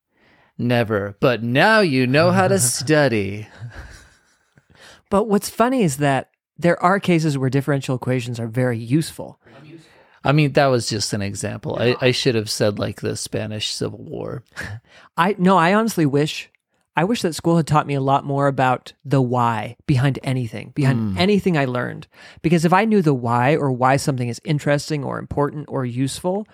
never. 0.57 1.15
But 1.19 1.43
now 1.43 1.81
you 1.81 2.07
know 2.07 2.31
how 2.31 2.47
to 2.47 2.57
study. 2.57 3.47
But 5.11 5.27
what's 5.27 5.49
funny 5.49 5.83
is 5.83 5.97
that 5.97 6.31
there 6.57 6.81
are 6.81 6.99
cases 6.99 7.37
where 7.37 7.49
differential 7.49 7.95
equations 7.95 8.39
are 8.39 8.47
very 8.47 8.79
useful. 8.79 9.39
I 10.23 10.31
mean, 10.31 10.53
that 10.53 10.67
was 10.67 10.87
just 10.87 11.13
an 11.13 11.21
example. 11.21 11.77
I, 11.79 11.95
I 11.99 12.11
should 12.11 12.35
have 12.35 12.49
said 12.49 12.79
like 12.79 13.01
the 13.01 13.15
Spanish 13.15 13.73
Civil 13.73 14.03
War. 14.03 14.43
I 15.17 15.35
no, 15.37 15.57
I 15.57 15.73
honestly 15.73 16.05
wish 16.05 16.49
I 16.95 17.03
wish 17.03 17.21
that 17.23 17.33
school 17.33 17.57
had 17.57 17.67
taught 17.67 17.87
me 17.87 17.93
a 17.93 18.01
lot 18.01 18.25
more 18.25 18.47
about 18.47 18.93
the 19.03 19.21
why 19.21 19.77
behind 19.85 20.19
anything, 20.23 20.71
behind 20.75 21.13
hmm. 21.13 21.17
anything 21.17 21.57
I 21.57 21.65
learned. 21.65 22.07
Because 22.41 22.65
if 22.65 22.73
I 22.73 22.85
knew 22.85 23.01
the 23.01 23.13
why 23.13 23.55
or 23.55 23.71
why 23.71 23.97
something 23.97 24.29
is 24.29 24.41
interesting 24.43 25.03
or 25.03 25.17
important 25.17 25.65
or 25.67 25.85
useful, 25.85 26.47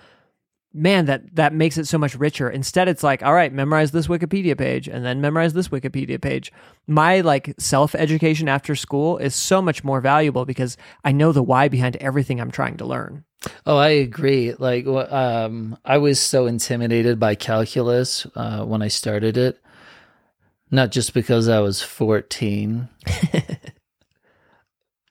man, 0.78 1.06
that 1.06 1.36
that 1.36 1.54
makes 1.54 1.78
it 1.78 1.88
so 1.88 1.98
much 1.98 2.16
richer. 2.16 2.50
Instead, 2.50 2.88
it's 2.88 3.04
like, 3.04 3.24
all 3.24 3.34
right, 3.34 3.52
memorize 3.52 3.92
this 3.92 4.08
Wikipedia 4.08 4.58
page 4.58 4.88
and 4.88 5.04
then 5.04 5.20
memorize 5.20 5.54
this 5.54 5.70
Wikipedia 5.70 6.22
page. 6.22 6.52
My 6.86 7.22
like 7.22 7.56
self 7.58 7.96
education 7.96 8.48
after 8.48 8.76
school 8.76 9.18
is 9.18 9.36
so 9.36 9.62
much 9.62 9.84
more 9.84 10.00
valuable 10.00 10.46
because 10.46 10.78
I 11.04 11.12
know 11.12 11.32
the 11.32 11.44
why 11.44 11.68
behind 11.68 11.96
everything 11.98 12.40
I'm 12.40 12.52
trying 12.52 12.78
to 12.78 12.86
learn. 12.86 13.26
Oh, 13.66 13.78
I 13.78 13.90
agree. 13.90 14.54
Like, 14.58 14.88
um, 14.88 15.78
I 15.86 15.98
was 15.98 16.20
so 16.20 16.48
intimidated 16.48 17.20
by 17.20 17.36
calculus 17.36 18.26
uh, 18.36 18.66
when 18.66 18.82
I 18.82 18.88
started 18.88 19.38
it. 19.38 19.62
Not 20.72 20.92
just 20.92 21.13
because 21.13 21.48
I 21.48 21.60
was 21.60 21.82
14. 21.82 22.90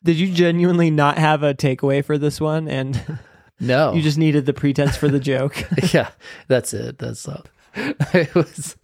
Did 0.05 0.17
you 0.17 0.33
genuinely 0.33 0.91
not 0.91 1.19
have 1.19 1.43
a 1.43 1.55
takeaway 1.55 2.05
for 2.05 2.19
this 2.19 2.41
one 2.41 2.69
and 2.69 3.19
No. 3.61 3.93
you 3.95 4.03
just 4.03 4.19
needed 4.19 4.47
the 4.47 4.53
pretense 4.53 4.97
for 4.97 5.09
the 5.09 5.21
joke? 5.33 5.65
yeah, 5.93 6.11
that's 6.49 6.75
it. 6.75 6.99
That's 6.99 7.27
all. 7.29 7.45
it 7.77 8.35
was, 8.35 8.77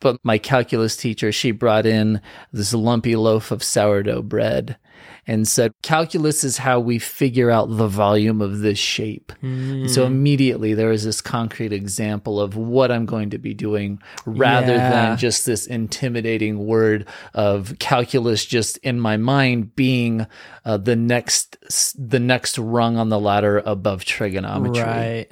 But 0.00 0.18
my 0.22 0.38
calculus 0.38 0.96
teacher, 0.96 1.32
she 1.32 1.50
brought 1.50 1.86
in 1.86 2.20
this 2.52 2.74
lumpy 2.74 3.16
loaf 3.16 3.50
of 3.50 3.62
sourdough 3.62 4.22
bread 4.22 4.76
and 5.26 5.46
said, 5.48 5.72
Calculus 5.82 6.44
is 6.44 6.58
how 6.58 6.80
we 6.80 6.98
figure 6.98 7.50
out 7.50 7.76
the 7.76 7.88
volume 7.88 8.40
of 8.40 8.60
this 8.60 8.78
shape. 8.78 9.32
Mm. 9.42 9.88
So 9.88 10.04
immediately 10.04 10.74
there 10.74 10.92
is 10.92 11.04
this 11.04 11.20
concrete 11.20 11.72
example 11.72 12.40
of 12.40 12.56
what 12.56 12.90
I'm 12.90 13.06
going 13.06 13.30
to 13.30 13.38
be 13.38 13.54
doing 13.54 14.00
rather 14.26 14.74
yeah. 14.74 14.90
than 14.90 15.18
just 15.18 15.46
this 15.46 15.66
intimidating 15.66 16.66
word 16.66 17.08
of 17.32 17.78
calculus 17.78 18.44
just 18.44 18.76
in 18.78 19.00
my 19.00 19.16
mind 19.16 19.74
being 19.74 20.26
uh, 20.64 20.76
the 20.76 20.96
next 20.96 21.56
the 21.98 22.20
next 22.20 22.58
rung 22.58 22.96
on 22.96 23.08
the 23.08 23.20
ladder 23.20 23.62
above 23.64 24.04
trigonometry. 24.04 24.82
Right. 24.82 25.26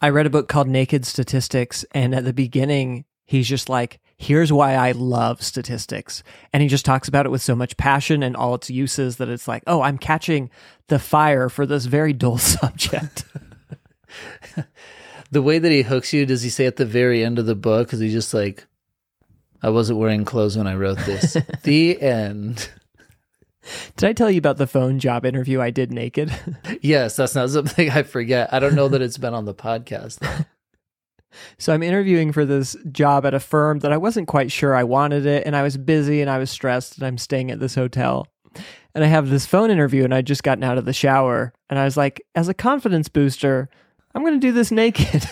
I 0.00 0.10
read 0.10 0.26
a 0.26 0.30
book 0.30 0.48
called 0.48 0.68
Naked 0.68 1.04
Statistics 1.04 1.84
and 1.92 2.14
at 2.14 2.24
the 2.24 2.32
beginning 2.32 3.04
he's 3.24 3.48
just 3.48 3.68
like 3.68 4.00
here's 4.18 4.52
why 4.52 4.74
I 4.74 4.92
love 4.92 5.42
statistics. 5.42 6.22
And 6.52 6.62
he 6.62 6.68
just 6.68 6.84
talks 6.84 7.08
about 7.08 7.24
it 7.24 7.30
with 7.30 7.40
so 7.40 7.54
much 7.54 7.76
passion 7.76 8.22
and 8.22 8.36
all 8.36 8.54
its 8.54 8.68
uses 8.68 9.16
that 9.16 9.28
it's 9.28 9.48
like, 9.48 9.62
oh, 9.66 9.80
I'm 9.80 9.96
catching 9.96 10.50
the 10.88 10.98
fire 10.98 11.48
for 11.48 11.64
this 11.64 11.86
very 11.86 12.12
dull 12.12 12.38
subject. 12.38 13.24
the 15.30 15.42
way 15.42 15.58
that 15.58 15.72
he 15.72 15.82
hooks 15.82 16.12
you, 16.12 16.26
does 16.26 16.42
he 16.42 16.50
say 16.50 16.66
at 16.66 16.76
the 16.76 16.84
very 16.84 17.24
end 17.24 17.38
of 17.38 17.46
the 17.46 17.54
book? 17.54 17.92
Is 17.92 18.00
he 18.00 18.10
just 18.10 18.34
like, 18.34 18.66
I 19.62 19.70
wasn't 19.70 20.00
wearing 20.00 20.24
clothes 20.24 20.56
when 20.56 20.66
I 20.66 20.74
wrote 20.74 20.98
this? 20.98 21.36
the 21.62 22.00
end. 22.02 22.70
Did 23.96 24.08
I 24.08 24.12
tell 24.14 24.30
you 24.30 24.38
about 24.38 24.56
the 24.56 24.66
phone 24.66 24.98
job 24.98 25.24
interview 25.24 25.60
I 25.60 25.70
did 25.70 25.92
naked? 25.92 26.32
yes, 26.80 27.16
that's 27.16 27.34
not 27.34 27.50
something 27.50 27.90
I 27.90 28.02
forget. 28.02 28.52
I 28.52 28.58
don't 28.58 28.74
know 28.74 28.88
that 28.88 29.02
it's 29.02 29.18
been 29.18 29.34
on 29.34 29.44
the 29.44 29.54
podcast. 29.54 30.46
So 31.58 31.72
I'm 31.72 31.82
interviewing 31.82 32.32
for 32.32 32.44
this 32.44 32.76
job 32.90 33.26
at 33.26 33.34
a 33.34 33.40
firm 33.40 33.80
that 33.80 33.92
I 33.92 33.96
wasn't 33.96 34.28
quite 34.28 34.50
sure 34.50 34.74
I 34.74 34.84
wanted 34.84 35.26
it, 35.26 35.46
and 35.46 35.54
I 35.54 35.62
was 35.62 35.76
busy 35.76 36.20
and 36.20 36.30
I 36.30 36.38
was 36.38 36.50
stressed, 36.50 36.96
and 36.96 37.06
I'm 37.06 37.18
staying 37.18 37.50
at 37.50 37.60
this 37.60 37.74
hotel. 37.74 38.26
And 38.94 39.04
I 39.04 39.08
have 39.08 39.28
this 39.28 39.46
phone 39.46 39.70
interview, 39.70 40.04
and 40.04 40.14
I'd 40.14 40.26
just 40.26 40.42
gotten 40.42 40.64
out 40.64 40.78
of 40.78 40.84
the 40.84 40.92
shower, 40.92 41.52
and 41.68 41.78
I 41.78 41.84
was 41.84 41.96
like, 41.96 42.22
as 42.34 42.48
a 42.48 42.54
confidence 42.54 43.08
booster, 43.08 43.68
I'm 44.14 44.22
going 44.22 44.40
to 44.40 44.46
do 44.46 44.52
this 44.52 44.70
naked. 44.70 45.28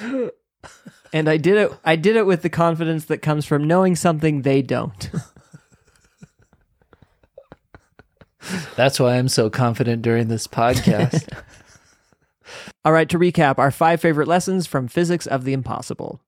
and 1.12 1.28
I 1.28 1.36
did 1.36 1.56
it. 1.56 1.72
I 1.84 1.96
did 1.96 2.16
it 2.16 2.26
with 2.26 2.42
the 2.42 2.48
confidence 2.48 3.04
that 3.06 3.18
comes 3.18 3.44
from 3.46 3.64
knowing 3.64 3.94
something 3.94 4.42
they 4.42 4.62
don't. 4.62 5.10
That's 8.76 9.00
why 9.00 9.16
I'm 9.16 9.28
so 9.28 9.48
confident 9.48 10.02
during 10.02 10.28
this 10.28 10.46
podcast. 10.46 11.28
All 12.84 12.92
right, 12.92 13.08
to 13.08 13.18
recap 13.18 13.58
our 13.58 13.70
five 13.70 14.00
favorite 14.00 14.28
lessons 14.28 14.66
from 14.66 14.88
Physics 14.88 15.26
of 15.26 15.44
the 15.44 15.52
Impossible. 15.52 16.20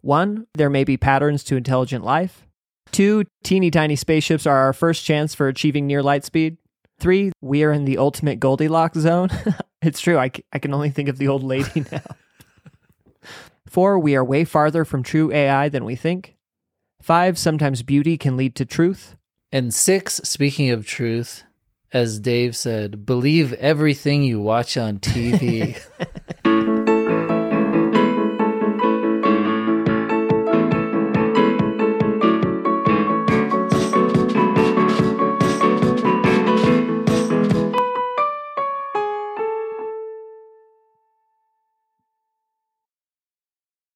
One, 0.00 0.46
there 0.54 0.70
may 0.70 0.84
be 0.84 0.96
patterns 0.96 1.42
to 1.44 1.56
intelligent 1.56 2.04
life. 2.04 2.46
Two, 2.92 3.24
teeny 3.42 3.70
tiny 3.70 3.96
spaceships 3.96 4.46
are 4.46 4.58
our 4.58 4.72
first 4.72 5.04
chance 5.04 5.34
for 5.34 5.48
achieving 5.48 5.86
near 5.86 6.02
light 6.02 6.24
speed. 6.24 6.58
Three, 6.98 7.32
we 7.40 7.62
are 7.64 7.72
in 7.72 7.84
the 7.84 7.98
ultimate 7.98 8.40
Goldilocks 8.40 8.98
zone. 8.98 9.28
it's 9.82 10.00
true, 10.00 10.18
I, 10.18 10.30
c- 10.34 10.44
I 10.52 10.58
can 10.58 10.72
only 10.72 10.90
think 10.90 11.08
of 11.08 11.18
the 11.18 11.28
old 11.28 11.42
lady 11.42 11.84
now. 11.92 12.02
Four, 13.68 13.98
we 13.98 14.16
are 14.16 14.24
way 14.24 14.44
farther 14.44 14.84
from 14.84 15.02
true 15.02 15.32
AI 15.32 15.68
than 15.68 15.84
we 15.84 15.96
think. 15.96 16.36
Five, 17.02 17.36
sometimes 17.38 17.82
beauty 17.82 18.16
can 18.16 18.36
lead 18.36 18.54
to 18.56 18.64
truth. 18.64 19.16
And 19.52 19.74
six, 19.74 20.14
speaking 20.24 20.70
of 20.70 20.86
truth, 20.86 21.44
as 21.92 22.18
Dave 22.18 22.56
said, 22.56 23.06
believe 23.06 23.52
everything 23.54 24.22
you 24.22 24.40
watch 24.40 24.76
on 24.76 24.98
TV. 24.98 25.80